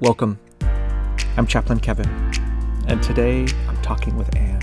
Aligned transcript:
Welcome. 0.00 0.40
I'm 1.36 1.46
Chaplain 1.46 1.78
Kevin, 1.78 2.08
and 2.88 3.00
today 3.00 3.46
I'm 3.68 3.80
talking 3.80 4.16
with 4.16 4.34
Anne, 4.34 4.60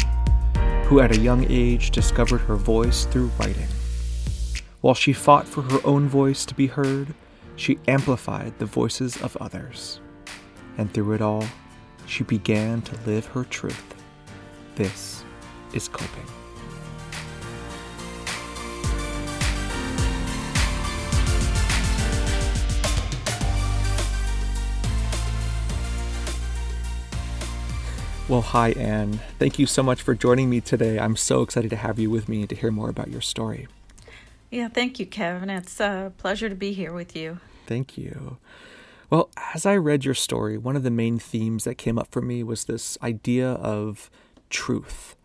who 0.84 1.00
at 1.00 1.16
a 1.16 1.20
young 1.20 1.46
age 1.50 1.92
discovered 1.92 2.40
her 2.40 2.58
voice 2.58 3.06
through 3.06 3.32
writing. 3.40 3.70
While 4.82 4.94
she 4.94 5.14
fought 5.14 5.48
for 5.48 5.62
her 5.62 5.80
own 5.86 6.10
voice 6.10 6.46
to 6.48 6.54
be 6.54 6.68
heard, 6.68 7.14
she 7.56 7.80
amplified 7.88 8.60
the 8.60 8.66
voices 8.66 9.22
of 9.22 9.38
others. 9.38 10.02
And 10.78 10.94
through 10.94 11.14
it 11.14 11.22
all, 11.22 11.46
she 12.06 12.26
began 12.26 12.82
to 12.82 13.00
live 13.06 13.26
her 13.28 13.46
truth. 13.46 13.96
This 14.76 15.24
is 15.74 15.88
coping. 15.88 16.26
Well, 28.30 28.42
hi, 28.42 28.72
Anne. 28.72 29.20
Thank 29.40 29.60
you 29.60 29.66
so 29.66 29.84
much 29.84 30.02
for 30.02 30.16
joining 30.16 30.50
me 30.50 30.62
today. 30.62 30.98
I'm 30.98 31.18
so 31.18 31.42
excited 31.42 31.70
to 31.72 31.76
have 31.76 32.00
you 32.00 32.10
with 32.10 32.30
me 32.30 32.42
and 32.42 32.50
to 32.50 32.56
hear 32.56 32.72
more 32.72 32.90
about 32.90 33.10
your 33.10 33.20
story. 33.20 33.68
Yeah, 34.50 34.70
thank 34.70 35.00
you, 35.00 35.06
Kevin. 35.06 35.50
It's 35.50 35.82
a 35.82 36.14
pleasure 36.18 36.48
to 36.48 36.56
be 36.56 36.72
here 36.72 36.94
with 36.94 37.14
you. 37.16 37.40
Thank 37.68 37.98
you. 37.98 38.38
Well, 39.10 39.30
as 39.54 39.66
I 39.66 39.76
read 39.76 40.06
your 40.06 40.14
story, 40.14 40.58
one 40.58 40.78
of 40.78 40.84
the 40.84 40.92
main 40.92 41.20
themes 41.20 41.66
that 41.66 41.76
came 41.76 42.00
up 42.00 42.08
for 42.10 42.22
me 42.22 42.42
was 42.44 42.64
this 42.66 42.98
idea 43.04 43.50
of 43.52 44.10
truth. 44.50 45.18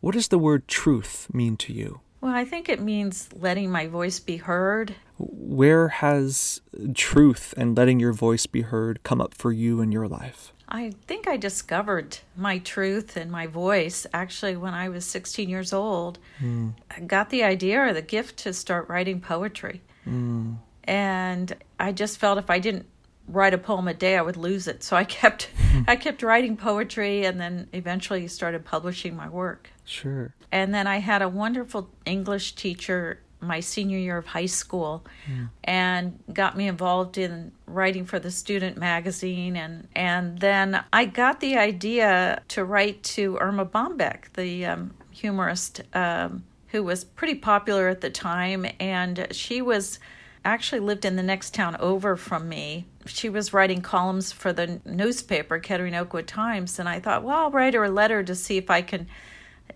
What 0.00 0.14
does 0.14 0.28
the 0.28 0.38
word 0.38 0.66
truth 0.66 1.28
mean 1.32 1.56
to 1.58 1.72
you? 1.72 2.00
Well, 2.20 2.34
I 2.34 2.44
think 2.44 2.68
it 2.68 2.80
means 2.80 3.28
letting 3.32 3.70
my 3.70 3.86
voice 3.86 4.18
be 4.18 4.38
heard. 4.38 4.96
Where 5.18 5.88
has 5.88 6.60
truth 6.94 7.54
and 7.56 7.76
letting 7.76 8.00
your 8.00 8.12
voice 8.12 8.46
be 8.46 8.62
heard 8.62 9.04
come 9.04 9.20
up 9.20 9.34
for 9.34 9.52
you 9.52 9.80
in 9.80 9.92
your 9.92 10.08
life? 10.08 10.52
I 10.68 10.92
think 11.06 11.26
I 11.26 11.36
discovered 11.36 12.18
my 12.36 12.58
truth 12.58 13.16
and 13.16 13.30
my 13.30 13.46
voice 13.46 14.06
actually 14.12 14.56
when 14.56 14.74
I 14.74 14.90
was 14.90 15.04
16 15.06 15.48
years 15.48 15.72
old. 15.72 16.18
Mm. 16.40 16.74
I 16.90 17.00
got 17.00 17.30
the 17.30 17.42
idea 17.42 17.80
or 17.80 17.92
the 17.94 18.02
gift 18.02 18.38
to 18.40 18.52
start 18.52 18.88
writing 18.88 19.20
poetry. 19.20 19.80
Mm. 20.06 20.58
And 20.84 21.56
I 21.80 21.92
just 21.92 22.18
felt 22.18 22.38
if 22.38 22.50
I 22.50 22.58
didn't 22.58 22.86
write 23.26 23.52
a 23.54 23.58
poem 23.58 23.88
a 23.88 23.94
day 23.94 24.16
I 24.16 24.22
would 24.22 24.36
lose 24.36 24.68
it. 24.68 24.82
So 24.82 24.96
I 24.96 25.04
kept 25.04 25.48
I 25.88 25.96
kept 25.96 26.22
writing 26.22 26.56
poetry 26.56 27.24
and 27.24 27.40
then 27.40 27.68
eventually 27.72 28.26
started 28.28 28.64
publishing 28.64 29.16
my 29.16 29.28
work. 29.28 29.70
Sure. 29.84 30.34
And 30.52 30.74
then 30.74 30.86
I 30.86 30.98
had 30.98 31.22
a 31.22 31.28
wonderful 31.28 31.90
English 32.04 32.54
teacher 32.54 33.20
my 33.40 33.60
senior 33.60 33.98
year 33.98 34.18
of 34.18 34.26
high 34.26 34.46
school 34.46 35.04
mm. 35.30 35.48
and 35.64 36.18
got 36.32 36.56
me 36.56 36.66
involved 36.66 37.18
in 37.18 37.52
writing 37.66 38.04
for 38.04 38.18
the 38.18 38.30
student 38.30 38.76
magazine 38.76 39.56
and 39.56 39.86
and 39.94 40.38
then 40.40 40.82
I 40.92 41.04
got 41.04 41.40
the 41.40 41.56
idea 41.56 42.42
to 42.48 42.64
write 42.64 43.02
to 43.04 43.38
Erma 43.38 43.64
Bombeck 43.64 44.32
the 44.34 44.66
um, 44.66 44.94
humorist 45.10 45.82
um, 45.94 46.44
who 46.68 46.82
was 46.82 47.04
pretty 47.04 47.36
popular 47.36 47.88
at 47.88 48.00
the 48.00 48.10
time 48.10 48.66
and 48.80 49.28
she 49.30 49.62
was 49.62 49.98
actually 50.44 50.80
lived 50.80 51.04
in 51.04 51.16
the 51.16 51.22
next 51.22 51.54
town 51.54 51.76
over 51.76 52.16
from 52.16 52.48
me 52.48 52.86
she 53.06 53.28
was 53.28 53.52
writing 53.52 53.80
columns 53.80 54.32
for 54.32 54.52
the 54.52 54.80
newspaper 54.84 55.58
Kettering 55.58 55.94
Oakwood 55.94 56.26
Times 56.26 56.78
and 56.78 56.88
I 56.88 56.98
thought 56.98 57.22
well 57.22 57.44
I'll 57.44 57.50
write 57.50 57.74
her 57.74 57.84
a 57.84 57.90
letter 57.90 58.24
to 58.24 58.34
see 58.34 58.56
if 58.56 58.68
I 58.68 58.82
can 58.82 59.06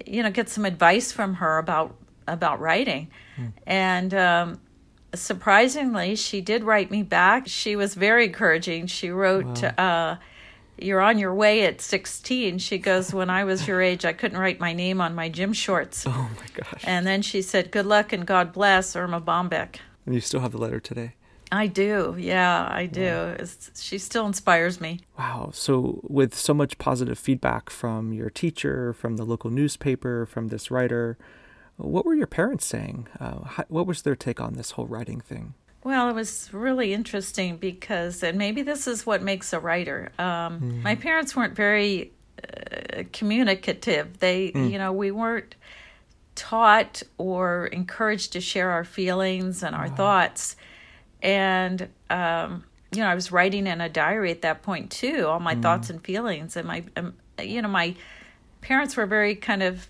you 0.04 0.22
know 0.22 0.30
get 0.30 0.48
some 0.48 0.64
advice 0.64 1.12
from 1.12 1.34
her 1.34 1.58
about 1.58 1.94
about 2.26 2.60
writing. 2.60 3.08
Mm. 3.38 3.52
And 3.66 4.14
um, 4.14 4.60
surprisingly, 5.14 6.16
she 6.16 6.40
did 6.40 6.64
write 6.64 6.90
me 6.90 7.02
back. 7.02 7.46
She 7.46 7.76
was 7.76 7.94
very 7.94 8.26
encouraging. 8.26 8.86
She 8.86 9.10
wrote, 9.10 9.62
wow. 9.62 9.68
uh, 9.78 10.16
You're 10.78 11.00
on 11.00 11.18
your 11.18 11.34
way 11.34 11.64
at 11.64 11.80
16. 11.80 12.58
She 12.58 12.78
goes, 12.78 13.12
When 13.12 13.30
I 13.30 13.44
was 13.44 13.66
your 13.66 13.80
age, 13.80 14.04
I 14.04 14.12
couldn't 14.12 14.38
write 14.38 14.60
my 14.60 14.72
name 14.72 15.00
on 15.00 15.14
my 15.14 15.28
gym 15.28 15.52
shorts. 15.52 16.04
Oh 16.12 16.30
my 16.36 16.46
gosh. 16.54 16.82
And 16.84 17.06
then 17.06 17.22
she 17.22 17.42
said, 17.42 17.70
Good 17.70 17.86
luck 17.86 18.12
and 18.12 18.26
God 18.26 18.52
bless 18.52 18.94
Erma 18.96 19.20
Bombeck. 19.20 19.76
And 20.06 20.14
you 20.14 20.20
still 20.20 20.40
have 20.40 20.52
the 20.52 20.58
letter 20.58 20.80
today? 20.80 21.14
I 21.52 21.66
do. 21.66 22.16
Yeah, 22.18 22.66
I 22.72 22.86
do. 22.86 23.36
She 23.76 23.98
still 23.98 24.24
inspires 24.24 24.80
me. 24.80 25.00
Wow. 25.18 25.50
So, 25.52 26.00
with 26.02 26.34
so 26.34 26.54
much 26.54 26.78
positive 26.78 27.18
feedback 27.18 27.68
from 27.68 28.14
your 28.14 28.30
teacher, 28.30 28.94
from 28.94 29.18
the 29.18 29.24
local 29.24 29.50
newspaper, 29.50 30.24
from 30.24 30.48
this 30.48 30.70
writer, 30.70 31.18
what 31.76 32.04
were 32.04 32.14
your 32.14 32.26
parents 32.26 32.64
saying? 32.66 33.08
Uh, 33.18 33.44
how, 33.44 33.64
what 33.68 33.86
was 33.86 34.02
their 34.02 34.16
take 34.16 34.40
on 34.40 34.54
this 34.54 34.72
whole 34.72 34.86
writing 34.86 35.20
thing? 35.20 35.54
Well, 35.84 36.08
it 36.08 36.12
was 36.12 36.48
really 36.52 36.92
interesting 36.92 37.56
because, 37.56 38.22
and 38.22 38.38
maybe 38.38 38.62
this 38.62 38.86
is 38.86 39.04
what 39.04 39.22
makes 39.22 39.52
a 39.52 39.58
writer. 39.58 40.12
Um, 40.18 40.60
mm. 40.60 40.82
My 40.82 40.94
parents 40.94 41.34
weren't 41.34 41.56
very 41.56 42.12
uh, 42.42 43.02
communicative. 43.12 44.18
They, 44.20 44.52
mm. 44.52 44.70
you 44.70 44.78
know, 44.78 44.92
we 44.92 45.10
weren't 45.10 45.56
taught 46.34 47.02
or 47.18 47.66
encouraged 47.66 48.32
to 48.34 48.40
share 48.40 48.70
our 48.70 48.84
feelings 48.84 49.62
and 49.64 49.74
our 49.74 49.88
wow. 49.88 49.94
thoughts. 49.96 50.56
And, 51.20 51.88
um, 52.10 52.64
you 52.92 53.00
know, 53.00 53.08
I 53.08 53.14
was 53.16 53.32
writing 53.32 53.66
in 53.66 53.80
a 53.80 53.88
diary 53.88 54.30
at 54.30 54.42
that 54.42 54.62
point 54.62 54.90
too, 54.90 55.26
all 55.26 55.40
my 55.40 55.56
mm. 55.56 55.62
thoughts 55.62 55.90
and 55.90 56.02
feelings. 56.04 56.56
And 56.56 56.68
my, 56.68 56.84
um, 56.96 57.14
you 57.40 57.60
know, 57.60 57.68
my 57.68 57.96
parents 58.60 58.96
were 58.96 59.06
very 59.06 59.34
kind 59.34 59.64
of 59.64 59.88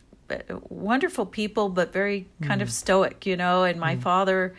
wonderful 0.69 1.27
people, 1.27 1.69
but 1.69 1.93
very 1.93 2.29
kind 2.43 2.61
mm. 2.61 2.65
of 2.65 2.71
stoic, 2.73 3.27
you 3.27 3.37
know. 3.37 3.65
And 3.65 3.79
my 3.79 3.97
mm. 3.97 4.03
father, 4.03 4.55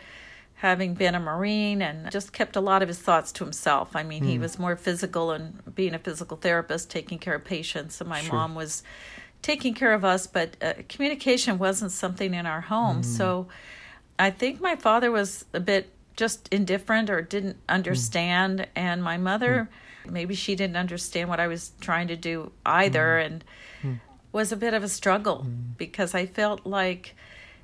having 0.54 0.94
been 0.94 1.14
a 1.14 1.20
Marine, 1.20 1.82
and 1.82 2.10
just 2.10 2.32
kept 2.32 2.56
a 2.56 2.60
lot 2.60 2.82
of 2.82 2.88
his 2.88 2.98
thoughts 2.98 3.32
to 3.32 3.44
himself. 3.44 3.96
I 3.96 4.02
mean, 4.02 4.24
mm. 4.24 4.28
he 4.28 4.38
was 4.38 4.58
more 4.58 4.76
physical 4.76 5.30
and 5.30 5.74
being 5.74 5.94
a 5.94 5.98
physical 5.98 6.36
therapist, 6.36 6.90
taking 6.90 7.18
care 7.18 7.34
of 7.34 7.44
patients, 7.44 8.00
and 8.00 8.08
my 8.08 8.22
sure. 8.22 8.34
mom 8.34 8.54
was 8.54 8.82
taking 9.42 9.74
care 9.74 9.92
of 9.92 10.04
us, 10.04 10.26
but 10.26 10.56
uh, 10.62 10.72
communication 10.88 11.58
wasn't 11.58 11.92
something 11.92 12.32
in 12.32 12.46
our 12.46 12.62
home. 12.62 13.02
Mm. 13.02 13.04
So 13.04 13.48
I 14.18 14.30
think 14.30 14.60
my 14.60 14.76
father 14.76 15.10
was 15.10 15.44
a 15.52 15.60
bit 15.60 15.90
just 16.16 16.48
indifferent 16.52 17.10
or 17.10 17.20
didn't 17.20 17.56
mm. 17.56 17.74
understand, 17.74 18.66
and 18.74 19.02
my 19.02 19.16
mother. 19.16 19.68
Mm. 19.70 20.12
Maybe 20.12 20.34
she 20.34 20.54
didn't 20.54 20.76
understand 20.76 21.30
what 21.30 21.40
I 21.40 21.46
was 21.46 21.72
trying 21.80 22.08
to 22.08 22.16
do 22.16 22.52
either, 22.66 23.16
and 23.18 23.42
was 24.34 24.50
a 24.50 24.56
bit 24.56 24.74
of 24.74 24.82
a 24.82 24.88
struggle 24.88 25.46
mm. 25.48 25.76
because 25.78 26.12
I 26.12 26.26
felt 26.26 26.66
like 26.66 27.14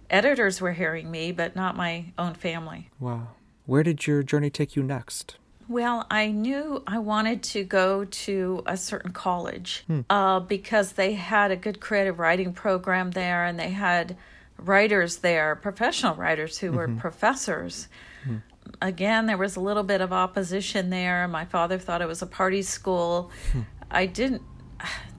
editors 0.09 0.61
were 0.61 0.73
hearing 0.73 1.11
me, 1.11 1.33
but 1.33 1.57
not 1.57 1.77
my 1.77 2.07
own 2.17 2.35
family. 2.35 2.89
Wow. 3.01 3.29
Where 3.67 3.83
did 3.83 4.07
your 4.07 4.23
journey 4.23 4.51
take 4.51 4.77
you 4.77 4.83
next? 4.83 5.37
Well, 5.69 6.07
I 6.11 6.29
knew 6.29 6.83
I 6.87 6.99
wanted 6.99 7.43
to 7.45 7.65
go 7.65 8.05
to 8.05 8.63
a 8.67 8.77
certain 8.77 9.13
college 9.13 9.85
hmm. 9.87 10.01
uh, 10.09 10.41
because 10.41 10.93
they 10.93 11.15
had 11.15 11.51
a 11.51 11.57
good 11.57 11.81
creative 11.81 12.19
writing 12.19 12.53
program 12.53 13.11
there 13.11 13.45
and 13.45 13.59
they 13.59 13.71
had 13.71 14.17
writers 14.57 15.19
there, 15.19 15.57
professional 15.57 16.15
writers 16.15 16.59
who 16.59 16.69
mm-hmm. 16.69 16.77
were 16.77 17.01
professors. 17.01 17.89
Hmm. 18.25 18.37
Again, 18.81 19.27
there 19.27 19.39
was 19.39 19.57
a 19.57 19.61
little 19.61 19.83
bit 19.83 20.01
of 20.01 20.13
opposition 20.13 20.91
there. 20.91 21.27
My 21.27 21.45
father 21.45 21.79
thought 21.79 22.01
it 22.01 22.09
was 22.09 22.23
a 22.23 22.27
party 22.27 22.63
school. 22.63 23.31
Hmm. 23.53 23.61
I 23.91 24.07
didn't 24.07 24.43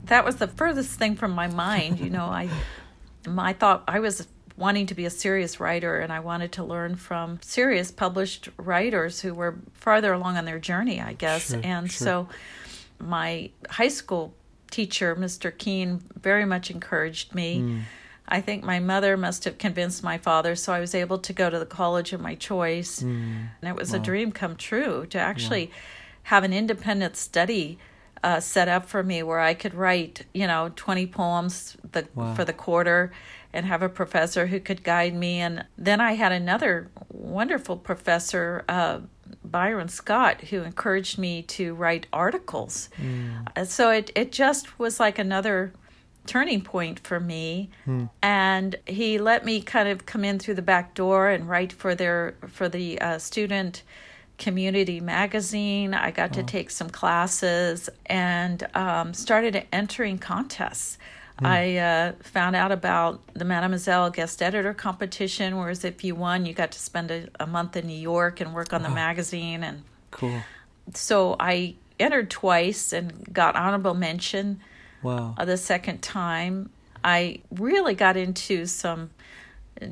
that 0.04 0.24
was 0.24 0.36
the 0.36 0.48
furthest 0.48 0.98
thing 0.98 1.16
from 1.16 1.32
my 1.32 1.48
mind. 1.48 2.00
You 2.00 2.10
know, 2.10 2.24
I, 2.24 2.48
I 3.26 3.52
thought 3.52 3.84
I 3.88 4.00
was 4.00 4.26
wanting 4.56 4.86
to 4.86 4.94
be 4.94 5.06
a 5.06 5.10
serious 5.10 5.60
writer 5.60 5.98
and 5.98 6.12
I 6.12 6.20
wanted 6.20 6.52
to 6.52 6.64
learn 6.64 6.96
from 6.96 7.38
serious 7.42 7.90
published 7.90 8.48
writers 8.56 9.20
who 9.20 9.34
were 9.34 9.58
farther 9.72 10.12
along 10.12 10.36
on 10.36 10.44
their 10.44 10.58
journey, 10.58 11.00
I 11.00 11.14
guess. 11.14 11.50
Sure, 11.50 11.60
and 11.64 11.90
sure. 11.90 12.04
so 12.04 12.28
my 12.98 13.50
high 13.70 13.88
school 13.88 14.34
teacher, 14.70 15.16
Mr. 15.16 15.56
Keene, 15.56 16.02
very 16.20 16.44
much 16.44 16.70
encouraged 16.70 17.34
me. 17.34 17.60
Mm. 17.60 17.80
I 18.28 18.40
think 18.40 18.62
my 18.64 18.78
mother 18.78 19.16
must 19.16 19.44
have 19.44 19.58
convinced 19.58 20.02
my 20.02 20.16
father, 20.16 20.54
so 20.54 20.72
I 20.72 20.80
was 20.80 20.94
able 20.94 21.18
to 21.18 21.32
go 21.32 21.50
to 21.50 21.58
the 21.58 21.66
college 21.66 22.12
of 22.12 22.20
my 22.20 22.34
choice. 22.34 23.02
Mm. 23.02 23.48
And 23.60 23.68
it 23.68 23.76
was 23.76 23.92
wow. 23.92 23.98
a 23.98 24.00
dream 24.00 24.32
come 24.32 24.56
true 24.56 25.06
to 25.06 25.18
actually 25.18 25.66
wow. 25.66 25.72
have 26.24 26.44
an 26.44 26.52
independent 26.52 27.16
study 27.16 27.78
uh, 28.22 28.40
set 28.40 28.68
up 28.68 28.86
for 28.86 29.02
me 29.02 29.22
where 29.22 29.40
I 29.40 29.54
could 29.54 29.74
write, 29.74 30.26
you 30.32 30.46
know, 30.46 30.70
20 30.76 31.06
poems 31.08 31.76
the, 31.92 32.06
wow. 32.14 32.34
for 32.34 32.44
the 32.44 32.52
quarter 32.52 33.12
and 33.52 33.66
have 33.66 33.82
a 33.82 33.88
professor 33.88 34.46
who 34.46 34.60
could 34.60 34.82
guide 34.82 35.14
me. 35.14 35.40
And 35.40 35.64
then 35.76 36.00
I 36.00 36.12
had 36.12 36.32
another 36.32 36.90
wonderful 37.10 37.76
professor, 37.76 38.64
uh, 38.68 39.00
Byron 39.44 39.88
Scott, 39.88 40.40
who 40.42 40.62
encouraged 40.62 41.18
me 41.18 41.42
to 41.42 41.74
write 41.74 42.06
articles. 42.12 42.88
Mm. 43.00 43.66
So 43.66 43.90
it, 43.90 44.10
it 44.14 44.32
just 44.32 44.78
was 44.78 45.00
like 45.00 45.18
another 45.18 45.72
turning 46.26 46.60
point 46.62 47.00
for 47.00 47.18
me 47.18 47.68
mm. 47.84 48.08
and 48.22 48.76
he 48.86 49.18
let 49.18 49.44
me 49.44 49.60
kind 49.60 49.88
of 49.88 50.06
come 50.06 50.24
in 50.24 50.38
through 50.38 50.54
the 50.54 50.62
back 50.62 50.94
door 50.94 51.28
and 51.28 51.48
write 51.48 51.72
for 51.72 51.96
their 51.96 52.36
for 52.46 52.68
the 52.68 53.00
uh, 53.00 53.18
student 53.18 53.82
community 54.42 55.00
magazine. 55.00 55.94
I 55.94 56.10
got 56.10 56.30
oh. 56.32 56.40
to 56.40 56.42
take 56.42 56.70
some 56.70 56.90
classes 56.90 57.88
and 58.06 58.66
um, 58.74 59.14
started 59.14 59.64
entering 59.72 60.18
contests. 60.18 60.98
Mm. 61.40 61.46
I 61.46 61.76
uh, 61.76 62.12
found 62.22 62.56
out 62.56 62.72
about 62.72 63.20
the 63.34 63.44
Mademoiselle 63.44 64.10
guest 64.10 64.42
editor 64.42 64.74
competition, 64.74 65.56
whereas 65.58 65.84
if 65.84 66.02
you 66.02 66.16
won, 66.16 66.44
you 66.44 66.54
got 66.54 66.72
to 66.72 66.78
spend 66.80 67.10
a, 67.12 67.28
a 67.38 67.46
month 67.46 67.76
in 67.76 67.86
New 67.86 67.98
York 67.98 68.40
and 68.40 68.52
work 68.52 68.72
on 68.72 68.82
the 68.82 68.90
magazine. 68.90 69.62
And 69.62 69.84
cool. 70.10 70.42
So 70.92 71.36
I 71.38 71.76
entered 72.00 72.28
twice 72.28 72.92
and 72.92 73.32
got 73.32 73.54
honorable 73.54 73.94
mention 73.94 74.60
Wow. 75.02 75.34
uh, 75.38 75.44
the 75.44 75.56
second 75.56 76.02
time. 76.02 76.70
I 77.04 77.40
really 77.50 77.94
got 77.94 78.16
into 78.16 78.66
some 78.66 79.10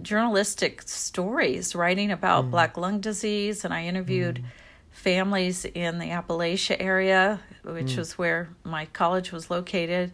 journalistic 0.02 0.82
stories, 0.82 1.74
writing 1.74 2.10
about 2.10 2.50
black 2.50 2.76
lung 2.76 3.00
disease, 3.00 3.64
and 3.64 3.72
I 3.74 3.84
interviewed 3.84 4.42
families 4.90 5.64
in 5.64 5.98
the 5.98 6.06
Appalachia 6.06 6.76
area, 6.78 7.40
which 7.64 7.96
was 7.96 8.18
where 8.18 8.48
my 8.64 8.86
college 8.86 9.32
was 9.32 9.50
located, 9.50 10.12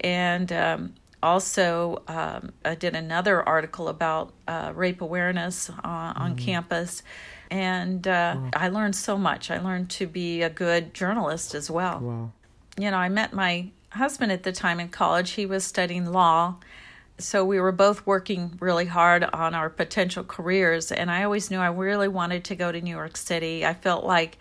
and 0.00 0.52
um, 0.52 0.94
also 1.22 2.02
um, 2.08 2.52
I 2.64 2.74
did 2.74 2.94
another 2.94 3.42
article 3.46 3.88
about 3.88 4.32
uh, 4.46 4.72
rape 4.74 5.00
awareness 5.00 5.70
uh, 5.70 6.12
on 6.16 6.36
campus. 6.36 7.02
And 7.50 8.08
uh, 8.08 8.36
I 8.54 8.68
learned 8.68 8.96
so 8.96 9.16
much. 9.16 9.50
I 9.50 9.58
learned 9.58 9.88
to 9.90 10.06
be 10.06 10.42
a 10.42 10.50
good 10.50 10.92
journalist 10.92 11.54
as 11.54 11.70
well 11.70 12.00
Wow. 12.00 12.32
you 12.76 12.90
know, 12.90 12.96
I 12.96 13.08
met 13.08 13.32
my 13.32 13.68
husband 13.90 14.32
at 14.32 14.42
the 14.42 14.50
time 14.50 14.80
in 14.80 14.88
college. 14.88 15.32
He 15.32 15.46
was 15.46 15.64
studying 15.64 16.06
law. 16.06 16.56
So 17.18 17.44
we 17.44 17.60
were 17.60 17.72
both 17.72 18.06
working 18.06 18.56
really 18.60 18.86
hard 18.86 19.22
on 19.22 19.54
our 19.54 19.70
potential 19.70 20.24
careers. 20.24 20.90
And 20.90 21.10
I 21.10 21.22
always 21.22 21.50
knew 21.50 21.58
I 21.58 21.68
really 21.68 22.08
wanted 22.08 22.44
to 22.44 22.56
go 22.56 22.72
to 22.72 22.80
New 22.80 22.90
York 22.90 23.16
City. 23.16 23.64
I 23.64 23.74
felt 23.74 24.04
like 24.04 24.38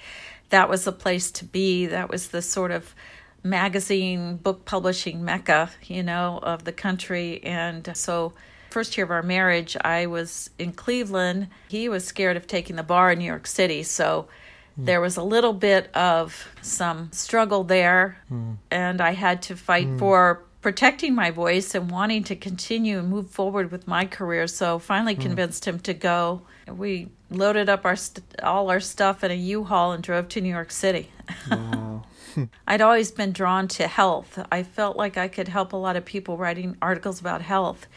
that 0.50 0.70
was 0.70 0.84
the 0.86 0.92
place 0.92 1.32
to 1.32 1.46
be. 1.46 1.86
That 1.86 2.10
was 2.10 2.30
the 2.30 2.42
sort 2.42 2.72
of 2.72 2.96
magazine 3.44 4.38
book 4.38 4.66
publishing 4.66 5.24
mecca, 5.24 5.70
you 5.84 6.02
know, 6.02 6.40
of 6.42 6.64
the 6.64 6.72
country. 6.72 7.44
And 7.44 7.96
so, 7.96 8.34
first 8.70 8.98
year 8.98 9.06
of 9.06 9.12
our 9.12 9.22
marriage, 9.22 9.78
I 9.82 10.08
was 10.08 10.50
in 10.58 10.74
Cleveland. 10.74 11.50
He 11.68 11.90
was 11.90 12.06
scared 12.06 12.38
of 12.38 12.48
taking 12.48 12.76
the 12.76 12.84
bar 12.84 13.12
in 13.12 13.20
New 13.20 13.26
York 13.26 13.46
City. 13.46 13.84
So, 13.84 14.28
hmm. 14.76 14.86
there 14.86 15.02
was 15.02 15.18
a 15.18 15.24
little 15.24 15.54
bit 15.54 15.94
of 15.96 16.48
some 16.62 17.12
struggle 17.12 17.64
there, 17.64 18.18
hmm. 18.30 18.54
and 18.72 19.02
I 19.02 19.12
had 19.12 19.42
to 19.44 19.56
fight 19.56 19.88
hmm. 19.88 19.98
for 19.98 20.44
protecting 20.64 21.14
my 21.14 21.30
voice 21.30 21.76
and 21.76 21.92
wanting 21.92 22.24
to 22.24 22.36
continue 22.36 22.98
and 22.98 23.10
move 23.10 23.30
forward 23.30 23.72
with 23.72 23.88
my 23.88 24.06
career. 24.06 24.48
So 24.48 24.80
finally 24.80 25.14
hmm. 25.14 25.22
convinced 25.22 25.66
him 25.66 25.80
to 25.82 25.94
go. 25.94 26.42
We 26.68 27.10
loaded 27.30 27.70
up 27.70 27.86
our 27.86 27.96
st- 27.96 28.42
all 28.42 28.72
our 28.72 28.80
stuff 28.80 29.24
in 29.24 29.30
a 29.30 29.36
U-Haul 29.36 29.92
and 29.92 30.02
drove 30.02 30.30
to 30.30 30.42
New 30.42 30.50
York 30.50 30.72
City. 30.72 31.12
Wow. 31.52 32.04
I'd 32.68 32.82
always 32.82 33.12
been 33.12 33.32
drawn 33.32 33.68
to 33.70 33.88
health. 33.88 34.40
I 34.52 34.64
felt 34.64 34.98
like 34.98 35.18
I 35.18 35.28
could 35.28 35.48
help 35.48 35.74
a 35.74 35.78
lot 35.78 35.96
of 35.96 36.06
people 36.06 36.38
writing 36.38 36.78
articles 36.82 37.20
about 37.20 37.42
health. 37.42 37.88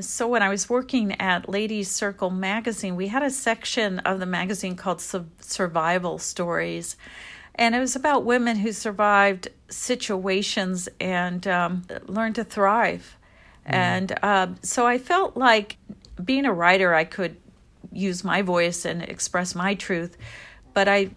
So 0.00 0.26
when 0.26 0.42
I 0.42 0.48
was 0.48 0.68
working 0.68 1.12
at 1.20 1.48
Ladies 1.48 1.90
Circle 1.90 2.30
magazine, 2.30 2.96
we 2.96 3.08
had 3.08 3.22
a 3.22 3.30
section 3.30 4.00
of 4.00 4.18
the 4.18 4.26
magazine 4.26 4.74
called 4.74 5.00
Su- 5.00 5.26
Survival 5.40 6.18
Stories. 6.18 6.96
And 7.56 7.74
it 7.74 7.80
was 7.80 7.94
about 7.94 8.24
women 8.24 8.56
who 8.56 8.72
survived 8.72 9.48
situations 9.68 10.88
and 11.00 11.46
um, 11.46 11.84
learned 12.06 12.34
to 12.36 12.44
thrive. 12.44 13.16
And 13.66 14.18
uh, 14.22 14.48
so 14.62 14.86
I 14.86 14.98
felt 14.98 15.36
like 15.36 15.76
being 16.22 16.44
a 16.44 16.52
writer, 16.52 16.94
I 16.94 17.04
could 17.04 17.36
use 17.92 18.24
my 18.24 18.42
voice 18.42 18.84
and 18.84 19.02
express 19.02 19.54
my 19.54 19.74
truth. 19.74 20.16
But 20.74 20.88
I 20.88 21.10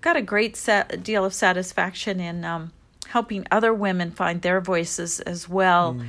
got 0.00 0.16
a 0.16 0.22
great 0.22 0.56
set, 0.56 1.02
deal 1.02 1.24
of 1.24 1.34
satisfaction 1.34 2.20
in 2.20 2.44
um, 2.44 2.72
helping 3.08 3.46
other 3.50 3.74
women 3.74 4.10
find 4.10 4.42
their 4.42 4.60
voices 4.60 5.20
as 5.20 5.48
well. 5.48 6.00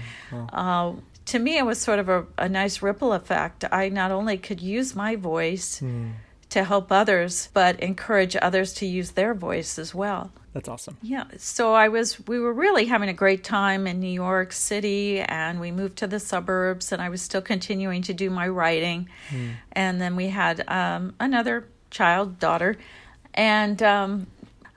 uh, 0.53 0.93
to 1.25 1.39
me, 1.39 1.57
it 1.57 1.65
was 1.65 1.79
sort 1.79 1.99
of 1.99 2.09
a, 2.09 2.25
a 2.37 2.49
nice 2.49 2.81
ripple 2.81 3.13
effect. 3.13 3.63
I 3.71 3.89
not 3.89 4.11
only 4.11 4.37
could 4.37 4.61
use 4.61 4.95
my 4.95 5.15
voice 5.15 5.81
to 6.53 6.63
help 6.63 6.91
others, 6.91 7.49
but 7.53 7.79
encourage 7.79 8.35
others 8.41 8.73
to 8.73 8.85
use 8.85 9.11
their 9.11 9.33
voice 9.33 9.79
as 9.79 9.93
well. 9.95 10.31
That's 10.53 10.69
awesome. 10.69 10.97
Yeah, 11.01 11.23
so 11.37 11.73
I 11.73 11.87
was 11.87 12.25
we 12.27 12.39
were 12.39 12.53
really 12.53 12.85
having 12.85 13.09
a 13.09 13.13
great 13.13 13.43
time 13.43 13.87
in 13.87 13.99
New 13.99 14.15
York 14.27 14.51
City 14.53 15.19
and 15.21 15.59
we 15.59 15.71
moved 15.71 15.97
to 15.97 16.07
the 16.07 16.19
suburbs 16.19 16.91
and 16.91 17.01
I 17.01 17.09
was 17.09 17.23
still 17.23 17.41
continuing 17.41 18.03
to 18.03 18.13
do 18.13 18.29
my 18.29 18.47
writing. 18.47 19.09
And 19.71 19.99
then 19.99 20.15
we 20.15 20.27
had 20.27 20.63
um, 20.69 21.15
another 21.19 21.65
child, 21.89 22.37
daughter, 22.37 22.77
and 23.33 23.81
um, 23.81 24.27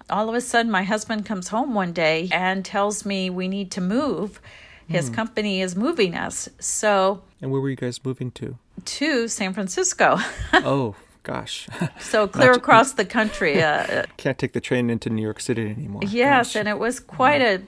all 0.09 0.31
of 0.31 0.35
a 0.35 0.41
sudden 0.41 0.73
my 0.73 0.83
husband 0.83 1.27
comes 1.27 1.49
home 1.49 1.75
one 1.75 1.93
day 1.93 2.31
and 2.33 2.65
tells 2.65 3.05
me 3.05 3.29
we 3.29 3.47
need 3.47 3.71
to 3.73 3.83
move. 3.83 4.41
His 4.89 5.11
company 5.11 5.61
is 5.61 5.77
moving 5.77 6.15
us. 6.15 6.49
So 6.59 7.23
And 7.43 7.51
where 7.51 7.61
were 7.61 7.69
you 7.69 7.77
guys 7.77 8.03
moving 8.03 8.31
to? 8.33 8.57
to 8.85 9.29
San 9.29 9.53
Francisco. 9.53 10.19
oh, 10.55 10.95
gosh. 11.27 11.69
so 12.01 12.29
clear 12.29 12.53
across 12.53 12.93
the 12.93 13.05
country. 13.05 13.61
Uh, 13.61 13.69
uh 13.69 14.03
Can't 14.17 14.39
take 14.39 14.53
the 14.53 14.61
train 14.61 14.89
into 14.89 15.11
New 15.11 15.23
York 15.23 15.41
City 15.41 15.69
anymore. 15.69 16.03
Yes, 16.05 16.49
Gosh. 16.49 16.57
and 16.57 16.69
it 16.69 16.79
was 16.79 17.01
quite 17.01 17.43
a 17.43 17.63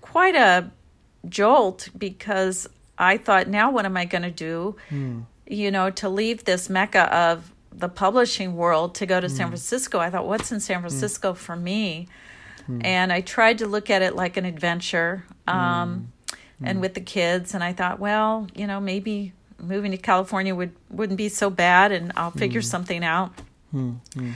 quite 0.00 0.36
a 0.36 0.70
jolt 1.28 1.88
because 1.98 2.68
I 2.98 3.16
thought, 3.16 3.48
now 3.48 3.70
what 3.70 3.84
am 3.84 3.96
I 3.96 4.04
going 4.04 4.22
to 4.22 4.30
do? 4.30 4.76
Hmm. 4.88 5.20
You 5.46 5.70
know, 5.70 5.90
to 5.90 6.08
leave 6.08 6.44
this 6.44 6.70
mecca 6.70 7.12
of 7.14 7.52
the 7.72 7.88
publishing 7.88 8.56
world 8.56 8.94
to 8.96 9.06
go 9.06 9.20
to 9.20 9.28
San 9.28 9.46
hmm. 9.46 9.50
Francisco. 9.50 9.98
I 9.98 10.10
thought, 10.10 10.26
what's 10.26 10.52
in 10.52 10.60
San 10.60 10.76
hmm. 10.76 10.86
Francisco 10.86 11.34
for 11.34 11.56
me? 11.56 12.08
And 12.82 13.12
I 13.12 13.20
tried 13.20 13.58
to 13.58 13.66
look 13.66 13.90
at 13.90 14.00
it 14.00 14.14
like 14.14 14.36
an 14.36 14.44
adventure, 14.44 15.24
um, 15.48 16.12
and 16.62 16.80
with 16.80 16.94
the 16.94 17.00
kids. 17.00 17.52
And 17.52 17.64
I 17.64 17.72
thought, 17.72 17.98
well, 17.98 18.46
you 18.54 18.68
know, 18.68 18.78
maybe 18.78 19.32
moving 19.60 19.90
to 19.92 19.96
California 19.96 20.54
would 20.54 20.72
wouldn't 20.90 21.16
be 21.16 21.28
so 21.28 21.50
bad, 21.50 21.92
and 21.92 22.12
I'll 22.16 22.30
figure 22.30 22.60
hmm. 22.60 22.66
something 22.66 23.04
out. 23.04 23.32
Hmm, 23.70 23.94
hmm. 24.14 24.32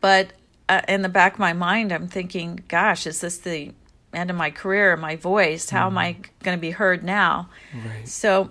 But 0.00 0.32
uh, 0.68 0.82
in 0.88 1.02
the 1.02 1.08
back 1.08 1.34
of 1.34 1.38
my 1.38 1.52
mind, 1.52 1.92
I'm 1.92 2.08
thinking, 2.08 2.64
gosh, 2.68 3.06
is 3.06 3.20
this 3.20 3.38
the 3.38 3.72
end 4.12 4.30
of 4.30 4.36
my 4.36 4.50
career, 4.50 4.96
my 4.96 5.16
voice? 5.16 5.70
How 5.70 5.86
am 5.86 5.98
I 5.98 6.16
going 6.42 6.56
to 6.56 6.60
be 6.60 6.70
heard 6.70 7.04
now? 7.04 7.48
Right. 7.74 8.08
So 8.08 8.50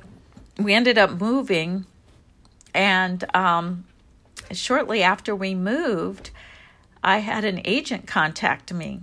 we 0.57 0.73
ended 0.73 0.97
up 0.97 1.19
moving, 1.19 1.85
and 2.74 3.24
um, 3.35 3.85
shortly 4.51 5.03
after 5.03 5.35
we 5.35 5.56
moved, 5.56 6.31
I 7.03 7.19
had 7.19 7.44
an 7.44 7.62
agent 7.65 8.07
contact 8.07 8.74
me. 8.74 9.01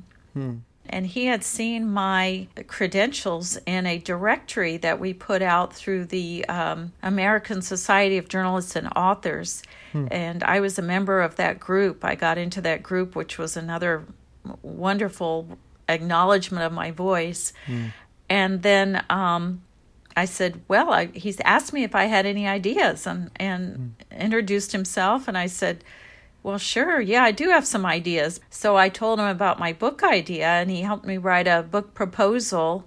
And 0.90 1.06
he 1.06 1.26
had 1.26 1.44
seen 1.44 1.90
my 1.90 2.49
credentials 2.67 3.58
in 3.67 3.87
a 3.87 3.99
directory 3.99 4.76
that 4.79 4.99
we 4.99 5.12
put 5.14 5.43
out 5.43 5.73
through 5.75 6.06
the 6.06 6.44
um, 6.49 6.93
American 7.02 7.62
Society 7.62 8.19
of 8.19 8.29
Journalists 8.29 8.75
and 8.76 8.88
Authors. 8.96 9.62
And 10.11 10.42
I 10.45 10.61
was 10.61 10.78
a 10.78 10.83
member 10.83 11.21
of 11.21 11.37
that 11.37 11.59
group. 11.61 12.04
I 12.04 12.14
got 12.14 12.38
into 12.38 12.61
that 12.62 12.83
group, 12.83 13.14
which 13.16 13.38
was 13.38 13.57
another 13.57 14.04
wonderful 14.62 15.59
acknowledgement 15.88 16.64
of 16.64 16.73
my 16.73 16.90
voice. 16.90 17.52
And 18.30 18.62
then 18.62 19.04
um, 19.11 19.62
I 20.16 20.25
said, 20.26 20.61
"Well, 20.68 20.92
I, 20.92 21.07
he's 21.07 21.40
asked 21.45 21.73
me 21.73 21.85
if 21.85 21.95
I 21.95 22.04
had 22.04 22.26
any 22.26 22.47
ideas," 22.47 23.07
and 23.07 23.30
and 23.37 23.95
introduced 24.11 24.73
himself. 24.73 25.28
And 25.28 25.38
I 25.38 25.47
said, 25.47 25.85
"Well, 26.49 26.59
sure, 26.59 27.00
yeah, 27.00 27.23
I 27.31 27.33
do 27.33 27.50
have 27.50 27.67
some 27.67 27.85
ideas." 27.87 28.40
So 28.50 28.76
I 28.76 28.88
told 28.88 29.21
him 29.21 29.26
about 29.26 29.59
my 29.59 29.73
book 29.73 30.02
idea, 30.02 30.49
and 30.61 30.71
he 30.71 30.81
helped 30.83 31.07
me 31.07 31.17
write 31.19 31.47
a 31.47 31.62
book 31.62 31.95
proposal. 31.95 32.85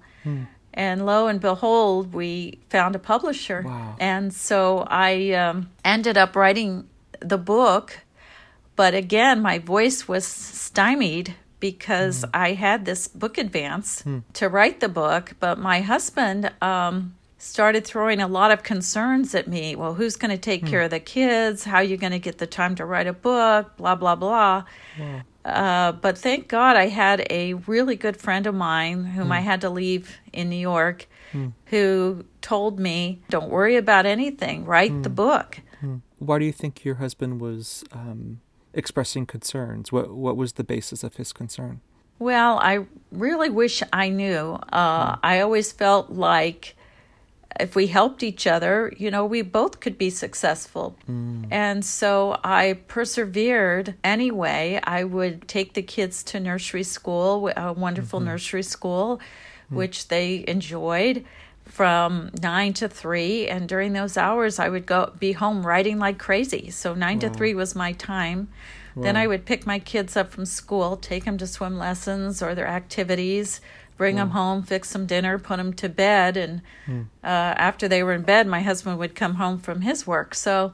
And 0.74 1.06
lo 1.06 1.28
and 1.28 1.40
behold, 1.42 2.14
we 2.14 2.60
found 2.70 2.96
a 2.96 3.00
publisher. 3.00 3.62
Wow. 3.66 3.96
And 4.00 4.34
so 4.34 4.86
I 4.88 5.32
um, 5.44 5.70
ended 5.84 6.18
up 6.18 6.36
writing 6.36 6.88
the 7.20 7.38
book 7.38 7.88
but 8.76 8.94
again, 8.96 9.42
my 9.42 9.60
voice 9.60 10.08
was 10.08 10.26
stymied 10.26 11.36
because 11.60 12.26
I 12.34 12.54
had 12.54 12.86
this 12.86 13.08
book 13.08 13.38
advance 13.38 14.04
to 14.34 14.50
write 14.50 14.80
the 14.80 14.90
book, 14.90 15.34
but 15.40 15.60
my 15.60 15.82
husband 15.82 16.52
um, 16.64 17.14
started 17.42 17.86
throwing 17.86 18.22
a 18.22 18.28
lot 18.28 18.52
of 18.52 18.64
concerns 18.64 19.34
at 19.34 19.48
me. 19.48 19.76
Well, 19.76 19.96
who's 19.96 20.16
going 20.16 20.32
to 20.32 20.38
take 20.38 20.66
care 20.66 20.82
of 20.82 20.92
the 20.92 21.00
kids? 21.00 21.64
How 21.64 21.78
are 21.78 21.84
you 21.84 21.98
going 21.98 22.12
to 22.12 22.20
get 22.20 22.38
the 22.38 22.48
time 22.48 22.76
to 22.76 22.86
write 22.86 23.08
a 23.08 23.14
book? 23.14 23.76
Blah, 23.78 23.96
blah, 23.96 24.16
blah. 24.16 24.64
Uh, 25.44 25.92
but 25.94 26.18
thank 26.18 26.48
God 26.48 26.76
I 26.76 26.88
had 26.88 27.26
a 27.32 27.56
really 27.56 27.96
good 27.96 28.16
friend 28.16 28.46
of 28.46 28.54
mine 28.54 29.06
whom 29.06 29.32
I 29.32 29.40
had 29.40 29.62
to 29.62 29.70
leave 29.70 30.20
in 30.32 30.50
New 30.50 30.56
York 30.56 31.08
who 31.68 32.26
told 32.42 32.80
me, 32.80 33.22
don't 33.30 33.50
worry 33.50 33.76
about 33.78 34.06
anything, 34.06 34.66
write 34.66 35.04
the 35.04 35.10
book. 35.10 35.60
Why 36.20 36.38
do 36.38 36.46
you 36.46 36.52
think 36.52 36.86
your 36.86 36.96
husband 36.96 37.42
was 37.42 37.84
um, 37.92 38.42
expressing 38.74 39.26
concerns? 39.26 39.92
What 39.92 40.12
What 40.12 40.38
was 40.38 40.54
the 40.54 40.64
basis 40.64 41.04
of 41.04 41.16
his 41.16 41.34
concern? 41.34 41.82
Well, 42.20 42.60
I 42.60 42.86
really 43.12 43.50
wish 43.50 43.82
I 43.92 44.10
knew. 44.10 44.60
Uh, 44.72 45.16
I 45.24 45.40
always 45.40 45.72
felt 45.72 46.12
like 46.12 46.76
if 47.60 47.76
we 47.76 47.88
helped 47.88 48.24
each 48.24 48.48
other, 48.48 48.94
you 48.98 49.12
know, 49.12 49.26
we 49.26 49.42
both 49.42 49.80
could 49.80 49.98
be 49.98 50.10
successful. 50.10 50.96
Mm. 51.10 51.48
And 51.52 51.86
so 51.86 52.40
I 52.44 52.80
persevered 52.88 53.96
anyway. 54.04 54.80
I 54.84 55.04
would 55.04 55.48
take 55.48 55.74
the 55.74 55.82
kids 55.82 56.24
to 56.24 56.40
nursery 56.40 56.84
school, 56.84 57.52
a 57.56 57.74
wonderful 57.74 58.20
mm-hmm. 58.20 58.30
nursery 58.30 58.64
school, 58.64 59.20
mm. 59.72 59.76
which 59.76 60.08
they 60.08 60.46
enjoyed 60.48 61.26
from 61.66 62.32
nine 62.42 62.74
to 62.74 62.88
three. 62.88 63.48
And 63.48 63.68
during 63.68 63.94
those 63.94 64.18
hours, 64.18 64.60
I 64.60 64.70
would 64.70 64.86
go 64.86 65.14
be 65.20 65.34
home 65.34 65.66
writing 65.66 66.00
like 66.00 66.20
crazy. 66.20 66.70
So 66.70 66.94
nine 66.94 67.20
to 67.20 67.30
three 67.30 67.54
was 67.54 67.76
my 67.76 67.94
time 67.94 68.50
Then 68.96 69.16
I 69.16 69.28
would 69.28 69.46
pick 69.46 69.66
my 69.66 69.80
kids 69.80 70.18
up 70.18 70.32
from 70.32 70.46
school, 70.46 70.98
take 70.98 71.26
them 71.26 71.38
to 71.38 71.48
swim 71.48 71.78
lessons 71.78 72.42
or 72.42 72.56
their 72.56 72.68
activities, 72.68 73.62
bring 74.02 74.16
them 74.16 74.32
home, 74.32 74.64
fix 74.64 74.90
some 74.90 75.06
dinner, 75.06 75.38
put 75.38 75.58
them 75.58 75.72
to 75.74 75.88
bed. 75.88 76.36
And 76.36 76.62
Hmm. 76.88 77.02
uh, 77.24 77.54
after 77.70 77.88
they 77.88 78.02
were 78.02 78.14
in 78.14 78.24
bed, 78.24 78.48
my 78.48 78.62
husband 78.62 78.98
would 78.98 79.14
come 79.14 79.36
home 79.36 79.60
from 79.60 79.82
his 79.82 80.08
work. 80.08 80.34
So 80.34 80.74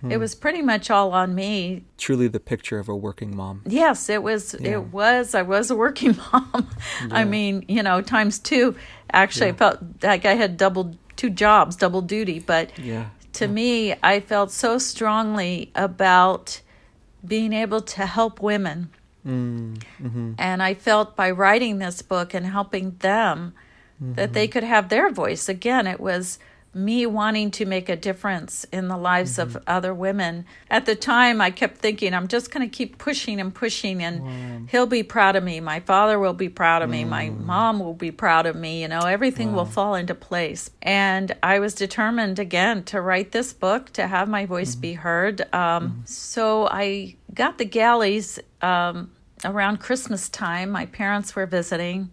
Hmm. 0.00 0.10
it 0.10 0.16
was 0.18 0.34
pretty 0.34 0.62
much 0.62 0.90
all 0.90 1.12
on 1.12 1.34
me. 1.34 1.84
Truly 1.98 2.28
the 2.28 2.40
picture 2.40 2.78
of 2.78 2.88
a 2.88 2.96
working 2.96 3.36
mom. 3.36 3.60
Yes, 3.66 4.08
it 4.08 4.22
was. 4.22 4.56
Yeah. 4.58 4.70
It 4.76 4.84
was. 5.00 5.34
I 5.34 5.42
was 5.42 5.70
a 5.70 5.76
working 5.76 6.16
mom. 6.32 6.70
I 7.10 7.24
mean, 7.24 7.64
you 7.68 7.82
know, 7.82 8.00
times 8.00 8.38
two. 8.38 8.74
Actually, 9.12 9.50
I 9.50 9.52
felt 9.52 9.78
like 10.02 10.24
I 10.24 10.34
had 10.34 10.56
double 10.56 10.96
two 11.16 11.28
jobs, 11.44 11.76
double 11.76 12.00
duty. 12.00 12.38
But 12.40 12.66
Yeah. 12.78 13.04
to 13.34 13.46
me, 13.48 13.94
I 14.02 14.20
felt 14.20 14.50
so 14.50 14.78
strongly 14.78 15.70
about 15.74 16.62
being 17.34 17.52
able 17.52 17.82
to 17.96 18.06
help 18.06 18.40
women. 18.40 18.88
Mm, 19.26 19.82
hmm 19.98 20.32
And 20.38 20.62
I 20.62 20.74
felt 20.74 21.14
by 21.16 21.30
writing 21.30 21.78
this 21.78 22.02
book 22.02 22.34
and 22.34 22.46
helping 22.46 22.96
them 22.98 23.54
that 24.00 24.32
they 24.32 24.48
could 24.48 24.64
have 24.64 24.88
their 24.88 25.10
voice. 25.10 25.48
Again, 25.48 25.86
it 25.86 26.00
was 26.00 26.40
me 26.74 27.04
wanting 27.06 27.50
to 27.52 27.66
make 27.66 27.88
a 27.90 27.94
difference 27.94 28.64
in 28.72 28.88
the 28.88 28.96
lives 28.96 29.38
of 29.38 29.56
other 29.66 29.92
women. 29.94 30.44
At 30.70 30.86
the 30.86 30.96
time, 30.96 31.40
I 31.40 31.50
kept 31.50 31.78
thinking, 31.78 32.14
I'm 32.14 32.26
just 32.28 32.50
going 32.50 32.68
to 32.68 32.76
keep 32.76 32.96
pushing 32.98 33.38
and 33.40 33.54
pushing, 33.54 34.02
and 34.02 34.68
he'll 34.70 34.86
be 34.86 35.02
proud 35.02 35.36
of 35.36 35.44
me. 35.44 35.60
My 35.60 35.80
father 35.80 36.18
will 36.18 36.32
be 36.32 36.48
proud 36.48 36.82
of 36.82 36.88
me. 36.90 37.04
My 37.04 37.28
mom 37.30 37.78
will 37.78 37.94
be 37.94 38.10
proud 38.10 38.46
of 38.46 38.56
me. 38.56 38.80
You 38.82 38.88
know, 38.88 39.00
everything 39.00 39.52
will 39.52 39.66
fall 39.66 39.94
into 39.94 40.14
place. 40.14 40.70
And 40.80 41.36
I 41.42 41.60
was 41.60 41.74
determined 41.74 42.38
again 42.38 42.82
to 42.84 43.00
write 43.00 43.32
this 43.32 43.52
book, 43.52 43.92
to 43.92 44.06
have 44.06 44.28
my 44.28 44.46
voice 44.46 44.74
be 44.74 44.94
heard. 44.94 45.42
Um, 45.54 46.02
So 46.06 46.66
I 46.70 47.16
got 47.34 47.58
the 47.58 47.64
galleys 47.64 48.38
um, 48.60 49.10
around 49.44 49.78
Christmas 49.78 50.28
time. 50.28 50.70
My 50.70 50.86
parents 50.86 51.34
were 51.34 51.46
visiting 51.46 52.10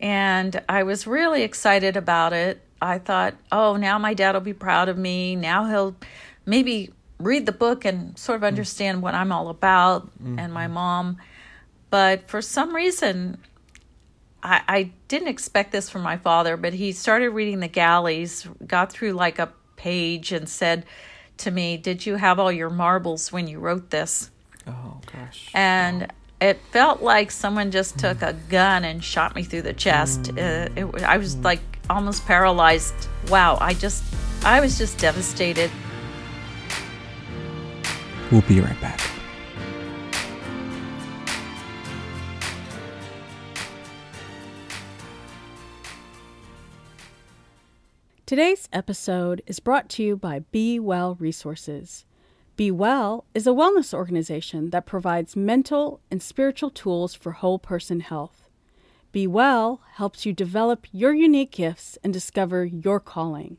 and 0.00 0.62
I 0.68 0.82
was 0.82 1.06
really 1.06 1.42
excited 1.42 1.96
about 1.96 2.32
it. 2.32 2.62
I 2.80 2.98
thought, 2.98 3.34
oh, 3.52 3.76
now 3.76 3.98
my 3.98 4.14
dad 4.14 4.32
will 4.32 4.40
be 4.40 4.54
proud 4.54 4.88
of 4.88 4.96
me. 4.96 5.36
Now 5.36 5.66
he'll 5.66 5.94
maybe 6.46 6.92
read 7.18 7.44
the 7.44 7.52
book 7.52 7.84
and 7.84 8.18
sort 8.18 8.36
of 8.36 8.44
understand 8.44 9.02
what 9.02 9.14
I'm 9.14 9.30
all 9.30 9.48
about 9.48 10.10
and 10.38 10.52
my 10.52 10.66
mom. 10.66 11.18
But 11.90 12.28
for 12.28 12.40
some 12.40 12.74
reason, 12.74 13.36
I, 14.42 14.62
I 14.66 14.92
didn't 15.08 15.28
expect 15.28 15.72
this 15.72 15.90
from 15.90 16.00
my 16.02 16.16
father, 16.16 16.56
but 16.56 16.72
he 16.72 16.92
started 16.92 17.30
reading 17.30 17.60
the 17.60 17.68
galleys, 17.68 18.48
got 18.66 18.90
through 18.90 19.12
like 19.12 19.38
a 19.38 19.52
page, 19.76 20.32
and 20.32 20.48
said 20.48 20.86
to 21.40 21.50
me, 21.50 21.76
Did 21.76 22.06
you 22.06 22.16
have 22.16 22.38
all 22.38 22.50
your 22.52 22.70
marbles 22.70 23.32
when 23.32 23.48
you 23.48 23.58
wrote 23.58 23.90
this? 23.90 24.30
Oh 24.66 25.00
gosh. 25.12 25.50
and 25.54 26.12
it 26.40 26.58
felt 26.70 27.02
like 27.02 27.30
someone 27.30 27.70
just 27.70 27.98
took 27.98 28.22
a 28.22 28.32
gun 28.48 28.84
and 28.84 29.02
shot 29.04 29.34
me 29.34 29.42
through 29.42 29.62
the 29.62 29.72
chest. 29.74 30.30
Uh, 30.38 30.68
it, 30.76 30.84
wa- 30.84 31.00
I 31.06 31.16
was 31.18 31.36
like 31.38 31.60
almost 31.90 32.24
paralyzed. 32.26 32.94
Wow, 33.28 33.58
I 33.60 33.74
just, 33.74 34.02
I 34.44 34.60
was 34.60 34.78
just 34.78 34.98
devastated. 34.98 35.70
We'll 38.30 38.42
be 38.42 38.60
right 38.60 38.80
back. 38.80 39.00
Today's 48.30 48.68
episode 48.72 49.42
is 49.48 49.58
brought 49.58 49.88
to 49.88 50.04
you 50.04 50.16
by 50.16 50.38
Be 50.52 50.78
Well 50.78 51.16
Resources. 51.16 52.04
Be 52.54 52.70
Well 52.70 53.24
is 53.34 53.44
a 53.44 53.50
wellness 53.50 53.92
organization 53.92 54.70
that 54.70 54.86
provides 54.86 55.34
mental 55.34 56.00
and 56.12 56.22
spiritual 56.22 56.70
tools 56.70 57.12
for 57.12 57.32
whole 57.32 57.58
person 57.58 57.98
health. 57.98 58.44
Be 59.10 59.26
Well 59.26 59.80
helps 59.94 60.24
you 60.24 60.32
develop 60.32 60.86
your 60.92 61.12
unique 61.12 61.50
gifts 61.50 61.98
and 62.04 62.12
discover 62.12 62.64
your 62.64 63.00
calling. 63.00 63.56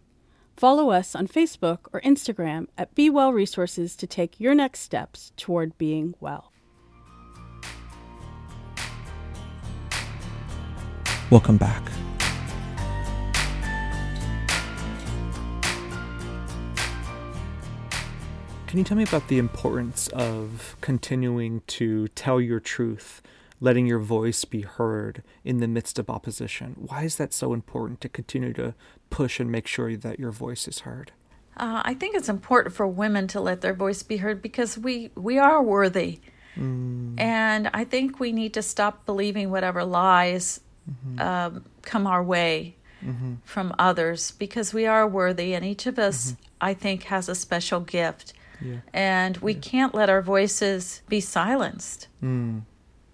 Follow 0.55 0.89
us 0.89 1.15
on 1.15 1.27
Facebook 1.27 1.79
or 1.91 1.99
Instagram 1.99 2.67
at 2.77 2.95
Be 2.95 3.09
Well 3.09 3.33
Resources 3.33 3.97
to 3.97 4.07
take 4.07 4.39
your 4.39 4.55
next 4.55 4.79
steps 4.79 5.33
toward 5.35 5.77
being 5.77 6.15
well. 6.21 6.53
Welcome 11.29 11.57
back. 11.57 11.91
Can 18.71 18.77
you 18.77 18.85
tell 18.85 18.95
me 18.95 19.03
about 19.03 19.27
the 19.27 19.37
importance 19.37 20.07
of 20.13 20.77
continuing 20.79 21.61
to 21.67 22.07
tell 22.07 22.39
your 22.39 22.61
truth, 22.61 23.21
letting 23.59 23.85
your 23.85 23.99
voice 23.99 24.45
be 24.45 24.61
heard 24.61 25.23
in 25.43 25.57
the 25.57 25.67
midst 25.67 25.99
of 25.99 26.09
opposition? 26.09 26.77
Why 26.77 27.03
is 27.03 27.17
that 27.17 27.33
so 27.33 27.51
important 27.51 27.99
to 27.99 28.07
continue 28.07 28.53
to 28.53 28.73
push 29.09 29.41
and 29.41 29.51
make 29.51 29.67
sure 29.67 29.97
that 29.97 30.19
your 30.19 30.31
voice 30.31 30.69
is 30.69 30.79
heard? 30.79 31.11
Uh, 31.57 31.81
I 31.83 31.93
think 31.93 32.15
it's 32.15 32.29
important 32.29 32.73
for 32.73 32.87
women 32.87 33.27
to 33.27 33.41
let 33.41 33.59
their 33.59 33.73
voice 33.73 34.03
be 34.03 34.15
heard 34.15 34.41
because 34.41 34.77
we, 34.77 35.11
we 35.15 35.37
are 35.37 35.61
worthy. 35.61 36.21
And 36.55 37.69
I 37.73 37.83
think 37.83 38.21
we 38.21 38.31
need 38.31 38.53
to 38.53 38.61
stop 38.61 39.05
believing 39.05 39.51
whatever 39.51 39.83
lies 39.83 40.61
um, 41.19 41.65
come 41.81 42.07
our 42.07 42.23
way 42.23 42.77
from 43.43 43.75
others 43.77 44.31
because 44.31 44.73
we 44.73 44.85
are 44.85 45.05
worthy, 45.05 45.53
and 45.55 45.65
each 45.65 45.87
of 45.87 45.99
us, 45.99 46.37
I 46.61 46.73
think, 46.73 47.03
has 47.03 47.27
a 47.27 47.35
special 47.35 47.81
gift. 47.81 48.31
Yeah. 48.61 48.77
And 48.93 49.37
we 49.37 49.53
can't 49.53 49.93
let 49.93 50.09
our 50.09 50.21
voices 50.21 51.01
be 51.07 51.19
silenced. 51.19 52.07
Mm. 52.23 52.61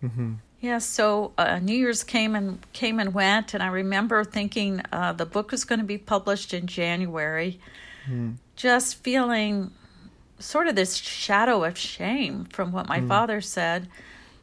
Mm-hmm. 0.04 0.34
Yeah, 0.60 0.80
so 0.80 1.34
uh, 1.38 1.60
New 1.60 1.76
Year's 1.76 2.04
came 2.04 2.36
and 2.36 2.60
came 2.74 3.00
and 3.00 3.14
went, 3.14 3.54
and 3.54 3.62
I 3.62 3.68
remember 3.68 4.24
thinking 4.24 4.82
uh, 4.92 5.14
the 5.14 5.26
book 5.26 5.52
was 5.52 5.64
going 5.66 5.80
to 5.80 5.86
be 5.86 6.00
published 6.00 6.54
in 6.54 6.66
January. 6.68 7.60
Just 8.56 9.04
feeling 9.04 9.72
sort 10.40 10.68
of 10.68 10.76
this 10.76 10.96
shadow 10.96 11.64
of 11.64 11.78
shame 11.78 12.46
from 12.46 12.72
what 12.72 12.88
my 12.88 13.02
father 13.02 13.42
said, 13.42 13.88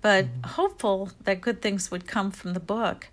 but 0.03 0.27
hopeful 0.45 1.11
that 1.25 1.41
good 1.41 1.63
things 1.63 1.91
would 1.91 2.07
come 2.07 2.31
from 2.31 2.53
the 2.53 2.61
book. 2.61 3.09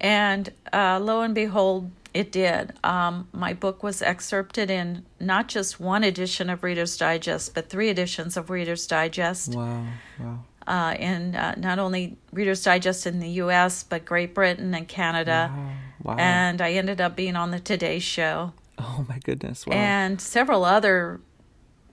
And 0.00 0.52
uh, 0.72 1.00
lo 1.00 1.22
and 1.22 1.34
behold, 1.34 1.90
it 2.14 2.32
did. 2.32 2.72
Um, 2.84 3.28
my 3.32 3.52
book 3.54 3.82
was 3.82 4.02
excerpted 4.02 4.70
in 4.70 5.04
not 5.20 5.48
just 5.48 5.78
one 5.80 6.02
edition 6.04 6.50
of 6.50 6.62
Reader's 6.62 6.96
Digest, 6.96 7.54
but 7.54 7.68
three 7.68 7.88
editions 7.88 8.36
of 8.36 8.50
Reader's 8.50 8.86
Digest 8.86 9.54
Wow. 9.54 9.84
Wow. 10.18 10.44
uh, 10.66 10.94
in 10.98 11.34
uh, 11.36 11.54
not 11.56 11.78
only 11.78 12.16
Reader's 12.32 12.62
Digest 12.64 13.06
in 13.06 13.20
the 13.20 13.28
U.S. 13.44 13.82
but 13.84 14.04
Great 14.04 14.34
Britain 14.34 14.74
and 14.74 14.88
Canada, 14.88 15.50
Wow. 15.54 15.72
Wow. 16.02 16.16
and 16.18 16.60
I 16.60 16.72
ended 16.72 17.00
up 17.00 17.14
being 17.16 17.36
on 17.36 17.50
the 17.50 17.60
Today 17.60 17.98
Show 17.98 18.52
oh 18.78 19.04
my 19.08 19.18
goodness. 19.18 19.66
Wow. 19.66 19.74
and 19.76 20.20
several 20.20 20.64
other 20.64 21.20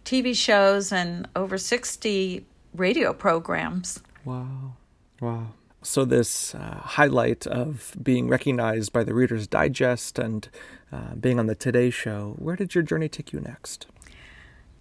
TV 0.05 0.33
shows 0.35 0.91
and 0.93 1.27
over 1.35 1.57
sixty 1.57 2.45
radio 2.73 3.11
programs. 3.13 3.99
Wow. 4.23 4.73
Wow. 5.19 5.47
So, 5.87 6.03
this 6.03 6.53
uh, 6.53 6.81
highlight 6.83 7.47
of 7.47 7.95
being 8.03 8.27
recognized 8.27 8.91
by 8.91 9.05
the 9.05 9.13
Reader's 9.13 9.47
Digest 9.47 10.19
and 10.19 10.49
uh, 10.91 11.15
being 11.15 11.39
on 11.39 11.45
the 11.45 11.55
Today 11.55 11.89
Show, 11.91 12.35
where 12.37 12.57
did 12.57 12.75
your 12.75 12.83
journey 12.83 13.07
take 13.07 13.31
you 13.31 13.39
next? 13.39 13.87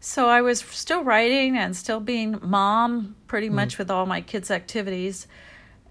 So 0.00 0.28
I 0.28 0.42
was 0.42 0.58
still 0.58 1.04
writing 1.04 1.56
and 1.56 1.76
still 1.76 2.00
being 2.00 2.40
mom, 2.42 3.14
pretty 3.28 3.48
much 3.48 3.78
with 3.78 3.88
all 3.88 4.04
my 4.04 4.20
kids' 4.20 4.50
activities. 4.50 5.28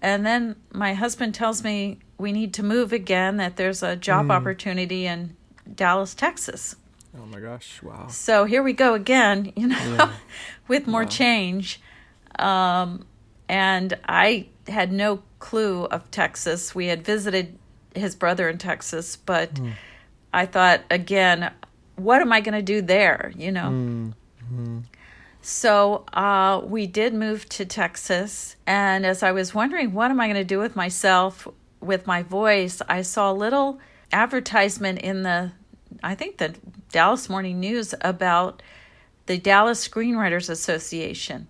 And 0.02 0.26
then 0.26 0.54
my 0.70 0.92
husband 0.92 1.34
tells 1.34 1.64
me 1.64 1.98
we 2.18 2.30
need 2.30 2.52
to 2.52 2.62
move 2.62 2.92
again. 2.92 3.38
That 3.38 3.56
there's 3.56 3.82
a 3.82 3.96
job 3.96 4.30
opportunity 4.30 5.06
in 5.06 5.34
Dallas, 5.74 6.14
Texas. 6.14 6.76
Oh 7.18 7.24
my 7.24 7.40
gosh. 7.40 7.82
Wow. 7.82 8.08
So 8.08 8.44
here 8.44 8.62
we 8.62 8.74
go 8.74 8.92
again, 8.92 9.50
you 9.56 9.68
know, 9.68 10.10
with 10.68 10.86
more 10.86 11.06
change. 11.06 11.80
Um, 12.38 13.06
and 13.48 13.96
I 14.06 14.48
had 14.68 14.92
no 14.92 15.22
clue 15.38 15.84
of 15.84 16.10
Texas. 16.10 16.74
We 16.74 16.86
had 16.86 17.04
visited 17.04 17.58
his 17.94 18.14
brother 18.14 18.48
in 18.48 18.58
Texas, 18.58 19.16
but 19.16 19.56
hmm. 19.56 19.70
I 20.32 20.46
thought, 20.46 20.82
again, 20.90 21.52
what 21.96 22.20
am 22.20 22.32
I 22.32 22.40
going 22.40 22.54
to 22.54 22.62
do 22.62 22.82
there, 22.82 23.32
you 23.36 23.50
know? 23.52 23.68
Hmm. 23.68 24.10
Hmm. 24.48 24.78
So 25.40 26.04
uh, 26.12 26.60
we 26.64 26.86
did 26.86 27.14
move 27.14 27.48
to 27.50 27.64
Texas. 27.64 28.56
And 28.66 29.06
as 29.06 29.22
I 29.22 29.32
was 29.32 29.54
wondering, 29.54 29.92
what 29.92 30.10
am 30.10 30.20
I 30.20 30.26
going 30.26 30.36
to 30.36 30.44
do 30.44 30.58
with 30.58 30.76
myself, 30.76 31.46
with 31.80 32.06
my 32.06 32.22
voice, 32.22 32.82
I 32.88 33.02
saw 33.02 33.30
a 33.30 33.34
little 33.34 33.78
advertisement 34.12 34.98
in 35.00 35.22
the, 35.22 35.52
I 36.02 36.14
think 36.14 36.38
the 36.38 36.54
Dallas 36.90 37.28
Morning 37.28 37.60
News 37.60 37.94
about 38.00 38.62
the 39.26 39.38
Dallas 39.38 39.86
Screenwriters 39.86 40.50
Association. 40.50 41.48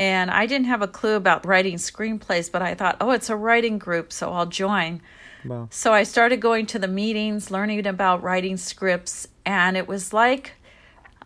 And 0.00 0.30
I 0.30 0.46
didn't 0.46 0.66
have 0.68 0.80
a 0.80 0.88
clue 0.88 1.14
about 1.14 1.44
writing 1.44 1.76
screenplays, 1.76 2.50
but 2.50 2.62
I 2.62 2.74
thought, 2.74 2.96
oh, 3.02 3.10
it's 3.10 3.28
a 3.28 3.36
writing 3.36 3.76
group, 3.76 4.14
so 4.14 4.32
I'll 4.32 4.46
join. 4.46 5.02
Wow. 5.44 5.68
So 5.70 5.92
I 5.92 6.04
started 6.04 6.40
going 6.40 6.64
to 6.66 6.78
the 6.78 6.88
meetings, 6.88 7.50
learning 7.50 7.86
about 7.86 8.22
writing 8.22 8.56
scripts, 8.56 9.28
and 9.44 9.76
it 9.76 9.86
was 9.86 10.14
like 10.14 10.52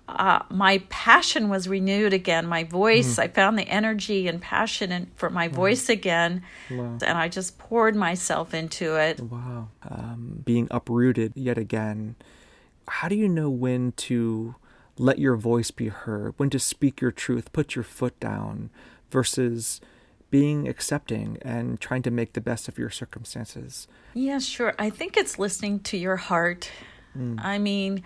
uh, 0.09 0.41
my 0.51 0.79
passion 0.89 1.49
was 1.49 1.69
renewed 1.69 2.13
again. 2.13 2.47
My 2.49 2.65
voice, 2.65 3.17
I 3.17 3.29
found 3.29 3.57
the 3.57 3.69
energy 3.69 4.27
and 4.27 4.43
passion 4.43 4.91
in, 4.91 5.07
for 5.15 5.31
my 5.31 5.47
voice 5.47 5.89
again, 5.89 6.43
Wow. 6.69 6.99
and 7.01 7.17
I 7.17 7.29
just 7.29 7.59
poured 7.59 7.95
myself 7.95 8.55
into 8.55 8.97
it. 8.97 9.21
Wow. 9.21 9.69
Um, 9.89 10.43
being 10.45 10.67
uprooted 10.73 11.33
yet 11.37 11.59
again. 11.59 12.17
How 12.89 13.09
do 13.09 13.15
you 13.15 13.29
know 13.29 13.49
when 13.51 13.93
to 13.93 14.57
let 14.99 15.19
your 15.19 15.37
voice 15.37 15.71
be 15.71 15.89
heard, 15.89 16.35
when 16.37 16.51
to 16.51 16.59
speak 16.59 17.01
your 17.01 17.11
truth, 17.11 17.53
put 17.53 17.75
your 17.75 17.85
foot 17.85 18.19
down, 18.21 18.71
versus 19.11 19.81
being 20.31 20.67
accepting 20.67 21.39
and 21.43 21.81
trying 21.81 22.03
to 22.03 22.11
make 22.11 22.33
the 22.33 22.41
best 22.41 22.67
of 22.69 22.79
your 22.79 22.91
circumstances? 22.91 23.87
Yeah, 24.15 24.39
sure. 24.39 24.75
I 24.79 24.91
think 24.91 25.17
it's 25.17 25.39
listening 25.39 25.81
to 25.81 25.97
your 25.97 26.17
heart. 26.17 26.71
Mm. 27.17 27.39
I 27.43 27.59
mean, 27.59 28.03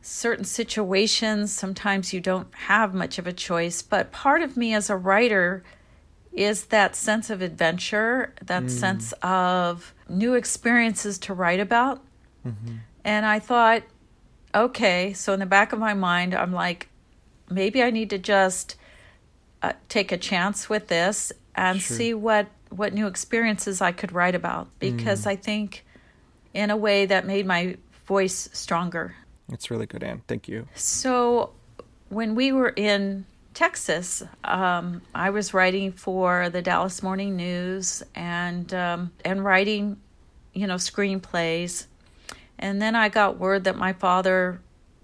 certain 0.00 0.44
situations, 0.44 1.52
sometimes 1.52 2.12
you 2.12 2.20
don't 2.20 2.52
have 2.54 2.92
much 2.92 3.18
of 3.18 3.26
a 3.26 3.32
choice, 3.32 3.82
but 3.82 4.12
part 4.12 4.42
of 4.42 4.56
me 4.56 4.74
as 4.74 4.90
a 4.90 4.96
writer 4.96 5.62
is 6.32 6.66
that 6.66 6.96
sense 6.96 7.30
of 7.30 7.40
adventure, 7.40 8.34
that 8.42 8.64
mm. 8.64 8.70
sense 8.70 9.14
of 9.22 9.94
new 10.08 10.34
experiences 10.34 11.18
to 11.20 11.32
write 11.32 11.60
about. 11.60 12.02
Mm-hmm. 12.44 12.76
And 13.04 13.24
I 13.24 13.38
thought, 13.38 13.82
okay, 14.54 15.12
so 15.12 15.32
in 15.32 15.40
the 15.40 15.46
back 15.46 15.72
of 15.72 15.78
my 15.78 15.94
mind, 15.94 16.34
I'm 16.34 16.52
like, 16.52 16.88
maybe 17.50 17.82
I 17.82 17.90
need 17.90 18.10
to 18.10 18.18
just 18.18 18.76
uh, 19.62 19.72
take 19.88 20.12
a 20.12 20.16
chance 20.16 20.68
with 20.68 20.88
this 20.88 21.32
and 21.54 21.80
Sure. 21.80 21.96
see 21.96 22.14
what 22.14 22.48
what 22.70 22.92
new 22.92 23.06
experiences 23.06 23.80
I 23.80 23.92
could 23.92 24.10
write 24.10 24.34
about 24.34 24.66
because 24.80 25.26
I 25.26 25.36
think 25.36 25.84
in 26.54 26.70
a 26.70 26.76
way 26.76 27.06
that 27.06 27.24
made 27.24 27.46
my 27.46 27.76
voice 28.06 28.48
stronger. 28.52 29.14
It's 29.52 29.70
really 29.70 29.86
good, 29.86 30.02
Anne. 30.02 30.22
Thank 30.26 30.48
you. 30.48 30.66
So 30.74 31.52
when 32.08 32.34
we 32.34 32.50
were 32.50 32.70
in 32.70 33.26
Texas, 33.52 34.24
um, 34.42 35.02
I 35.14 35.30
was 35.30 35.54
writing 35.54 35.92
for 35.92 36.48
the 36.48 36.62
Dallas 36.62 37.02
Morning 37.02 37.36
News 37.36 38.02
and 38.16 38.72
um, 38.74 39.12
and 39.24 39.44
writing, 39.44 40.00
you 40.52 40.66
know, 40.66 40.74
screenplays. 40.76 41.86
And 42.58 42.80
then 42.80 42.94
I 42.94 43.08
got 43.08 43.38
word 43.38 43.64
that 43.64 43.76
my 43.76 43.92
father, 43.92 44.60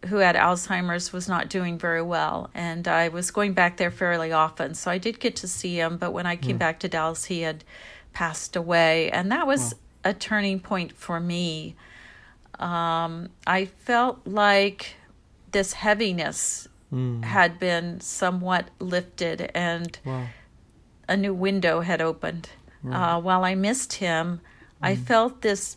who 0.07 0.17
had 0.17 0.37
Alzheimer's, 0.37 1.13
was 1.13 1.29
not 1.29 1.49
doing 1.49 1.79
very 1.79 2.03
well, 2.03 2.51
and 2.55 2.87
I 2.89 3.09
was 3.09 3.31
going 3.31 3.53
back 3.53 3.77
there 3.77 3.91
fairly 3.91 4.33
often. 4.33 4.75
So 4.75 4.91
I 4.91 4.99
did 4.99 5.21
get 5.21 5.37
to 5.37 5.49
see 5.49 5.79
him, 5.79 5.97
but 5.99 6.13
when 6.13 6.27
I 6.27 6.37
came 6.37 6.57
back 6.59 6.79
to 6.81 6.89
Dallas, 6.89 7.27
he 7.27 7.41
had 7.43 7.65
passed 8.13 8.57
away, 8.57 9.11
and 9.11 9.31
that 9.33 9.47
was 9.47 9.75
a 10.05 10.15
turning 10.15 10.61
point 10.61 10.93
for 10.93 11.21
me. 11.21 11.75
Um, 12.59 13.29
I 13.47 13.67
felt 13.67 14.27
like 14.27 14.95
this 15.53 15.73
heaviness 15.75 16.69
had 17.23 17.59
been 17.61 18.01
somewhat 18.01 18.69
lifted 18.81 19.51
and 19.55 19.97
Wow. 20.05 20.27
a 21.09 21.17
new 21.17 21.33
window 21.33 21.81
had 21.83 22.01
opened. 22.03 22.51
Uh, 22.91 23.21
while 23.21 23.45
I 23.45 23.55
missed 23.55 23.95
him, 23.95 24.41
I 24.83 24.97
felt 24.97 25.43
this 25.43 25.77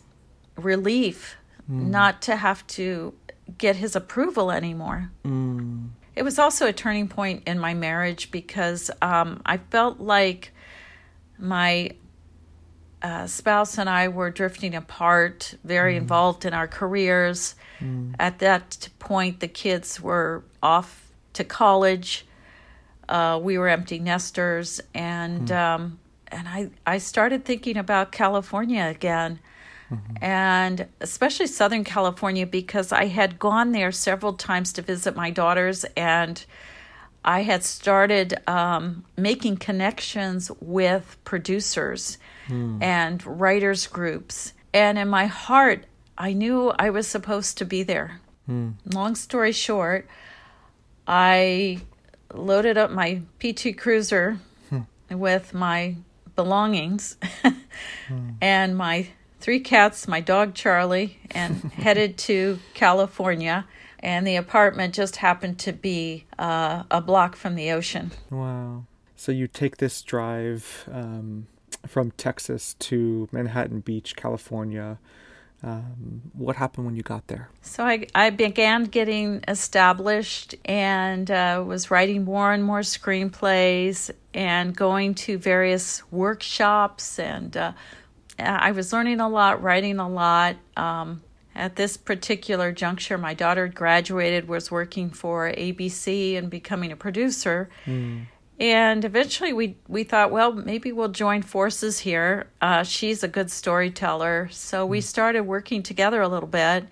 relief 0.56 1.36
not 1.68 2.22
to 2.22 2.36
have 2.36 2.66
to 2.66 3.14
get 3.58 3.76
his 3.76 3.96
approval 3.96 4.50
anymore. 4.50 5.10
Mm. 5.24 5.88
It 6.16 6.22
was 6.22 6.38
also 6.38 6.66
a 6.66 6.72
turning 6.72 7.08
point 7.08 7.42
in 7.46 7.58
my 7.58 7.74
marriage 7.74 8.30
because 8.30 8.90
um, 9.02 9.42
I 9.44 9.58
felt 9.58 10.00
like 10.00 10.52
my 11.38 11.90
uh, 13.02 13.26
spouse 13.26 13.78
and 13.78 13.90
I 13.90 14.08
were 14.08 14.30
drifting 14.30 14.74
apart, 14.74 15.54
very 15.62 15.96
involved 15.96 16.44
in 16.44 16.54
our 16.54 16.66
careers. 16.66 17.54
At 18.18 18.38
that 18.38 18.88
point, 18.98 19.40
the 19.40 19.48
kids 19.48 20.00
were 20.00 20.42
off 20.62 21.12
to 21.34 21.44
college. 21.44 22.24
Uh, 23.08 23.38
we 23.42 23.58
were 23.58 23.68
empty 23.68 23.98
nesters, 23.98 24.80
and 24.94 25.52
um, 25.52 25.98
and 26.28 26.48
I 26.48 26.70
I 26.86 26.96
started 26.96 27.44
thinking 27.44 27.76
about 27.76 28.10
California 28.10 28.84
again, 28.84 29.38
and 30.20 30.86
especially 31.00 31.46
Southern 31.46 31.84
California 31.84 32.46
because 32.46 32.92
I 32.92 33.06
had 33.06 33.38
gone 33.38 33.72
there 33.72 33.92
several 33.92 34.34
times 34.34 34.72
to 34.74 34.82
visit 34.82 35.16
my 35.16 35.30
daughters 35.30 35.84
and. 35.96 36.44
I 37.26 37.40
had 37.40 37.64
started 37.64 38.34
um, 38.46 39.02
making 39.16 39.56
connections 39.56 40.50
with 40.60 41.16
producers 41.24 42.18
hmm. 42.48 42.82
and 42.82 43.24
writers 43.26 43.86
groups. 43.86 44.52
And 44.74 44.98
in 44.98 45.08
my 45.08 45.24
heart, 45.24 45.86
I 46.18 46.34
knew 46.34 46.70
I 46.78 46.90
was 46.90 47.06
supposed 47.06 47.56
to 47.58 47.64
be 47.64 47.82
there. 47.82 48.20
Hmm. 48.44 48.72
Long 48.84 49.14
story 49.14 49.52
short, 49.52 50.06
I 51.06 51.80
loaded 52.32 52.76
up 52.76 52.90
my 52.90 53.22
PT 53.40 53.76
Cruiser 53.76 54.38
hmm. 54.68 54.82
with 55.10 55.54
my 55.54 55.96
belongings 56.36 57.16
and 58.40 58.76
my 58.76 59.08
three 59.44 59.60
cats, 59.60 60.08
my 60.08 60.20
dog 60.20 60.54
Charlie, 60.54 61.18
and 61.32 61.56
headed 61.74 62.16
to 62.16 62.58
California. 62.72 63.66
And 63.98 64.26
the 64.26 64.36
apartment 64.36 64.94
just 64.94 65.16
happened 65.16 65.58
to 65.60 65.72
be 65.74 66.24
uh, 66.38 66.84
a 66.90 67.02
block 67.02 67.36
from 67.36 67.54
the 67.54 67.70
ocean. 67.70 68.10
Wow. 68.30 68.86
So 69.16 69.32
you 69.32 69.46
take 69.46 69.76
this 69.76 70.00
drive 70.00 70.88
um, 70.90 71.46
from 71.86 72.10
Texas 72.12 72.74
to 72.78 73.28
Manhattan 73.32 73.80
Beach, 73.80 74.16
California. 74.16 74.98
Um, 75.62 76.22
what 76.32 76.56
happened 76.56 76.86
when 76.86 76.96
you 76.96 77.02
got 77.02 77.26
there? 77.26 77.50
So 77.60 77.84
I, 77.84 78.06
I 78.14 78.30
began 78.30 78.84
getting 78.84 79.44
established 79.46 80.54
and 80.64 81.30
uh, 81.30 81.62
was 81.66 81.90
writing 81.90 82.24
more 82.24 82.52
and 82.52 82.64
more 82.64 82.80
screenplays 82.80 84.10
and 84.32 84.74
going 84.74 85.14
to 85.14 85.36
various 85.36 86.02
workshops. 86.10 87.18
And 87.18 87.56
uh, 87.56 87.72
I 88.38 88.72
was 88.72 88.92
learning 88.92 89.20
a 89.20 89.28
lot, 89.28 89.62
writing 89.62 89.98
a 89.98 90.08
lot. 90.08 90.56
Um, 90.76 91.22
at 91.56 91.76
this 91.76 91.96
particular 91.96 92.72
juncture, 92.72 93.16
my 93.16 93.32
daughter 93.32 93.68
graduated, 93.68 94.48
was 94.48 94.70
working 94.72 95.10
for 95.10 95.52
ABC 95.52 96.36
and 96.36 96.50
becoming 96.50 96.90
a 96.90 96.96
producer. 96.96 97.68
And 98.58 99.04
eventually, 99.04 99.52
we 99.52 99.76
we 99.88 100.04
thought, 100.04 100.30
well, 100.30 100.52
maybe 100.52 100.92
we'll 100.92 101.08
join 101.08 101.42
forces 101.42 102.00
here. 102.00 102.46
Uh, 102.60 102.82
she's 102.82 103.22
a 103.24 103.28
good 103.28 103.50
storyteller, 103.50 104.48
so 104.50 104.86
we 104.86 105.00
started 105.00 105.42
working 105.42 105.82
together 105.82 106.20
a 106.20 106.28
little 106.28 106.48
bit. 106.48 106.86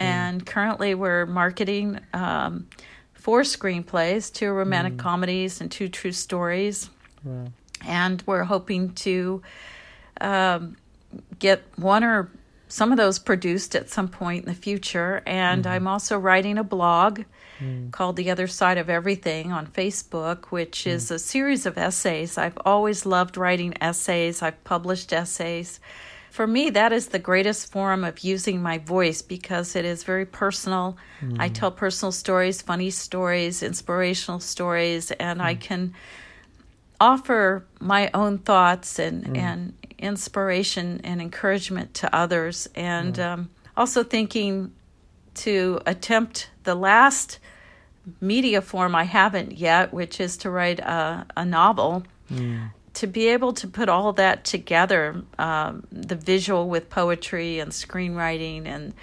And 0.00 0.44
currently, 0.44 0.94
we're 0.96 1.26
marketing 1.26 2.00
um, 2.12 2.66
four 3.12 3.42
screenplays: 3.42 4.32
two 4.32 4.50
romantic 4.50 4.98
comedies 4.98 5.60
and 5.60 5.70
two 5.70 5.88
true 5.88 6.12
stories. 6.12 6.90
Wow. 7.24 7.46
And 7.86 8.22
we're 8.26 8.44
hoping 8.44 8.94
to 8.94 9.42
um, 10.20 10.76
get 11.38 11.62
one 11.76 12.04
or 12.04 12.30
some 12.68 12.90
of 12.90 12.98
those 12.98 13.18
produced 13.18 13.76
at 13.76 13.88
some 13.88 14.08
point 14.08 14.44
in 14.44 14.48
the 14.48 14.58
future. 14.58 15.22
And 15.26 15.64
mm-hmm. 15.64 15.72
I'm 15.72 15.86
also 15.86 16.18
writing 16.18 16.58
a 16.58 16.64
blog 16.64 17.20
mm. 17.60 17.90
called 17.92 18.16
The 18.16 18.30
Other 18.30 18.46
Side 18.46 18.78
of 18.78 18.90
Everything 18.90 19.52
on 19.52 19.66
Facebook, 19.66 20.46
which 20.46 20.80
mm. 20.80 20.90
is 20.90 21.10
a 21.10 21.18
series 21.18 21.66
of 21.66 21.78
essays. 21.78 22.36
I've 22.36 22.58
always 22.64 23.06
loved 23.06 23.36
writing 23.36 23.74
essays, 23.80 24.42
I've 24.42 24.62
published 24.64 25.12
essays. 25.12 25.78
For 26.30 26.48
me, 26.48 26.70
that 26.70 26.92
is 26.92 27.08
the 27.08 27.20
greatest 27.20 27.70
form 27.70 28.02
of 28.02 28.18
using 28.24 28.60
my 28.60 28.78
voice 28.78 29.22
because 29.22 29.76
it 29.76 29.84
is 29.84 30.02
very 30.02 30.26
personal. 30.26 30.96
I 31.38 31.48
mm. 31.48 31.54
tell 31.54 31.70
personal 31.70 32.10
stories, 32.10 32.60
funny 32.60 32.90
stories, 32.90 33.62
inspirational 33.62 34.40
stories, 34.40 35.12
and 35.12 35.40
I 35.40 35.54
can 35.54 35.94
offer 37.00 37.64
my 37.78 38.10
own 38.14 38.38
thoughts 38.38 38.98
and, 38.98 39.36
and 39.36 39.74
inspiration 40.04 41.00
and 41.02 41.20
encouragement 41.20 41.94
to 41.94 42.14
others. 42.14 42.68
And 42.74 43.18
um, 43.18 43.50
also 43.76 44.04
thinking 44.04 44.72
to 45.34 45.80
attempt 45.86 46.50
the 46.64 46.74
last 46.74 47.38
media 48.20 48.60
form 48.60 48.94
I 48.94 49.04
haven't 49.04 49.52
yet, 49.58 49.92
which 49.92 50.20
is 50.20 50.36
to 50.38 50.50
write 50.50 50.80
a, 50.80 51.26
a 51.36 51.44
novel. 51.44 52.04
To 52.94 53.06
be 53.08 53.26
able 53.28 53.52
to 53.54 53.66
put 53.66 53.88
all 53.88 54.12
that 54.12 54.44
together, 54.44 55.22
um, 55.38 55.84
the 55.90 56.14
visual 56.14 56.68
with 56.68 56.90
poetry 56.90 57.58
and 57.58 57.72
screenwriting 57.72 58.66
and 58.66 58.94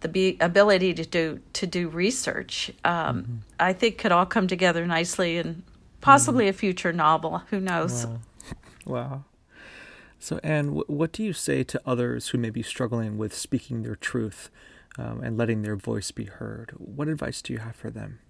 the 0.00 0.08
be- 0.08 0.36
ability 0.40 0.94
to 0.94 1.04
do 1.04 1.38
to 1.52 1.66
do 1.66 1.88
research, 1.88 2.72
um, 2.84 3.42
I 3.60 3.72
think 3.74 3.98
could 3.98 4.10
all 4.10 4.26
come 4.26 4.48
together 4.48 4.84
nicely 4.86 5.38
and 5.38 5.62
possibly 6.00 6.48
a 6.48 6.52
future 6.52 6.92
novel. 6.92 7.42
Who 7.50 7.60
knows? 7.60 8.06
Wow. 8.06 8.20
Wow. 8.84 9.24
So, 10.22 10.38
Anne, 10.44 10.68
wh- 10.68 10.88
what 10.88 11.10
do 11.10 11.24
you 11.24 11.32
say 11.32 11.64
to 11.64 11.82
others 11.84 12.28
who 12.28 12.38
may 12.38 12.50
be 12.50 12.62
struggling 12.62 13.18
with 13.18 13.34
speaking 13.34 13.82
their 13.82 13.96
truth 13.96 14.50
um, 14.96 15.20
and 15.20 15.36
letting 15.36 15.62
their 15.62 15.74
voice 15.74 16.12
be 16.12 16.26
heard? 16.26 16.72
What 16.78 17.08
advice 17.08 17.42
do 17.42 17.52
you 17.52 17.58
have 17.58 17.74
for 17.74 17.90
them? 17.90 18.20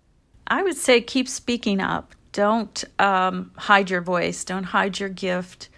I 0.46 0.62
would 0.62 0.78
say 0.78 1.02
keep 1.02 1.28
speaking 1.28 1.80
up. 1.80 2.14
Don't 2.32 2.82
um, 2.98 3.50
hide 3.58 3.90
your 3.90 4.00
voice. 4.00 4.42
Don't 4.42 4.64
hide 4.64 4.98
your 5.00 5.10
gift. 5.10 5.68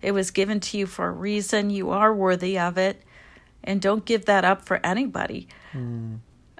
It 0.00 0.12
was 0.12 0.30
given 0.30 0.58
to 0.60 0.78
you 0.78 0.86
for 0.86 1.08
a 1.08 1.12
reason. 1.12 1.68
You 1.68 1.90
are 1.90 2.14
worthy 2.14 2.58
of 2.58 2.78
it. 2.78 3.02
And 3.62 3.82
don't 3.82 4.06
give 4.06 4.24
that 4.24 4.46
up 4.46 4.64
for 4.64 4.80
anybody. 4.82 5.48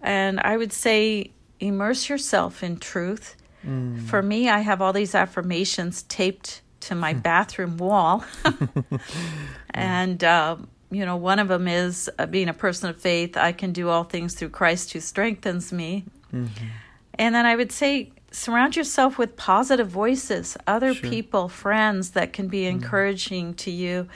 And 0.03 0.39
I 0.41 0.59
would 0.59 0.75
say 0.75 1.31
immerse 1.61 2.11
yourself 2.11 2.63
in 2.63 2.77
truth. 2.77 3.37
Mm. 3.67 4.07
For 4.07 4.21
me, 4.21 4.51
I 4.51 4.59
have 4.59 4.83
all 4.83 4.93
these 4.93 5.15
affirmations 5.15 6.03
taped 6.03 6.61
to 6.81 6.95
my 6.95 7.13
bathroom 7.13 7.77
wall. 7.77 8.25
and, 9.71 10.23
uh, 10.23 10.57
you 10.91 11.05
know, 11.05 11.17
one 11.17 11.39
of 11.39 11.49
them 11.49 11.69
is 11.69 12.11
uh, 12.19 12.27
being 12.27 12.49
a 12.49 12.55
person 12.55 12.89
of 12.89 12.97
faith, 13.01 13.37
I 13.37 13.53
can 13.53 13.73
do 13.73 13.89
all 13.89 14.05
things 14.05 14.35
through 14.35 14.51
Christ 14.51 14.93
who 14.93 15.01
strengthens 15.01 15.73
me. 15.73 16.05
Mm-hmm. 16.33 16.67
And 17.15 17.35
then 17.35 17.47
I 17.47 17.57
would 17.57 17.73
say, 17.73 18.13
surround 18.31 18.77
yourself 18.77 19.19
with 19.19 19.37
positive 19.37 19.89
voices, 19.89 20.57
other 20.67 20.95
Sure. 20.95 21.11
people, 21.11 21.49
friends 21.49 22.11
that 22.11 22.33
can 22.33 22.49
be 22.49 22.67
encouraging 22.67 23.55
to 23.55 23.71
you, 23.71 24.09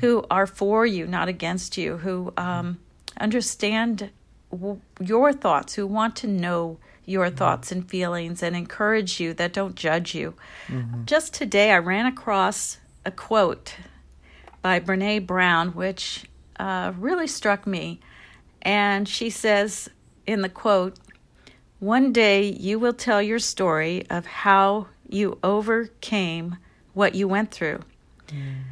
who 0.00 0.24
are 0.30 0.46
for 0.46 0.84
you, 0.84 1.06
not 1.06 1.28
against 1.28 1.78
you, 1.78 1.96
who 1.98 2.32
um, 2.36 2.78
understand 3.18 4.10
w- 4.50 4.80
your 5.00 5.32
thoughts, 5.32 5.74
who 5.74 5.86
want 5.86 6.16
to 6.16 6.26
know 6.26 6.78
your 7.04 7.30
thoughts 7.30 7.72
and 7.72 7.88
feelings 7.88 8.42
and 8.42 8.54
encourage 8.54 9.20
you, 9.20 9.34
that 9.34 9.52
don't 9.52 9.74
judge 9.74 10.14
you. 10.14 10.34
Mm-hmm. 10.68 11.04
Just 11.04 11.34
today, 11.34 11.72
I 11.72 11.78
ran 11.78 12.06
across 12.06 12.78
a 13.04 13.10
quote 13.10 13.74
by 14.60 14.78
Brene 14.78 15.26
Brown, 15.26 15.70
which 15.70 16.24
uh, 16.58 16.92
really 16.96 17.26
struck 17.26 17.66
me. 17.66 18.00
And 18.62 19.08
she 19.08 19.30
says 19.30 19.88
in 20.26 20.42
the 20.42 20.48
quote, 20.48 20.96
One 21.80 22.12
day 22.12 22.44
you 22.44 22.78
will 22.78 22.92
tell 22.92 23.20
your 23.20 23.40
story 23.40 24.06
of 24.08 24.26
how 24.26 24.86
you 25.08 25.38
overcame 25.42 26.56
what 26.94 27.14
you 27.14 27.26
went 27.26 27.50
through, 27.50 27.80
mm. 28.28 28.62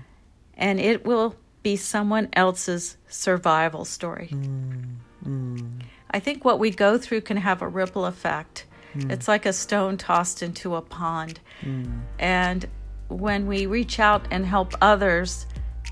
and 0.56 0.80
it 0.80 1.04
will 1.04 1.34
be 1.62 1.76
someone 1.76 2.28
else's 2.32 2.96
survival 3.08 3.84
story. 3.84 4.28
Mm. 4.32 4.96
Mm. 5.26 5.82
I 6.10 6.20
think 6.20 6.44
what 6.44 6.58
we 6.58 6.70
go 6.70 6.98
through 6.98 7.22
can 7.22 7.36
have 7.36 7.62
a 7.62 7.68
ripple 7.68 8.06
effect. 8.06 8.66
Hmm. 8.92 9.10
It's 9.10 9.28
like 9.28 9.46
a 9.46 9.52
stone 9.52 9.96
tossed 9.96 10.42
into 10.42 10.74
a 10.74 10.82
pond. 10.82 11.40
Hmm. 11.60 12.00
And 12.18 12.66
when 13.08 13.46
we 13.46 13.66
reach 13.66 14.00
out 14.00 14.26
and 14.30 14.44
help 14.44 14.74
others, 14.80 15.46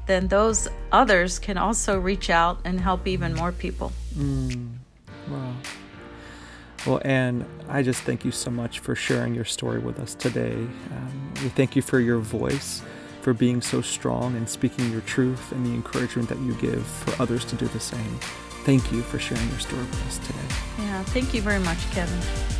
then 0.07 0.29
those 0.29 0.69
others 0.91 1.39
can 1.39 1.59
also 1.59 1.99
reach 1.99 2.31
out 2.31 2.61
and 2.65 2.81
help 2.81 3.07
even 3.07 3.35
more 3.35 3.53
people. 3.53 3.93
Hmm. 4.15 4.69
Wow. 5.29 5.55
Well, 6.87 7.01
Anne, 7.05 7.45
I 7.69 7.83
just 7.83 8.03
thank 8.03 8.25
you 8.25 8.31
so 8.31 8.51
much 8.51 8.79
for 8.79 8.95
sharing 8.95 9.35
your 9.35 9.45
story 9.45 9.79
with 9.79 9.99
us 9.99 10.15
today. 10.15 10.55
Um, 10.55 11.35
we 11.43 11.49
thank 11.51 11.77
you 11.77 11.83
for 11.83 12.01
your 12.01 12.19
voice, 12.19 12.83
for 13.21 13.35
being 13.35 13.61
so 13.61 13.83
strong 13.83 14.37
and 14.37 14.49
speaking 14.49 14.91
your 14.91 15.03
truth 15.03 15.53
and 15.53 15.67
the 15.67 15.71
encouragement 15.71 16.29
that 16.29 16.39
you 16.39 16.55
give 16.55 16.87
for 16.87 17.21
others 17.23 17.45
to 17.47 17.57
do 17.57 17.67
the 17.67 17.81
same. 17.81 18.19
Thank 18.69 18.93
you 18.93 19.01
for 19.01 19.19
sharing 19.19 19.49
your 19.49 19.61
story 19.61 19.81
with 19.81 20.07
us 20.07 20.19
today. 20.19 20.39
Yeah, 20.81 21.03
thank 21.05 21.33
you 21.33 21.41
very 21.41 21.59
much, 21.59 21.91
Kevin. 21.91 22.58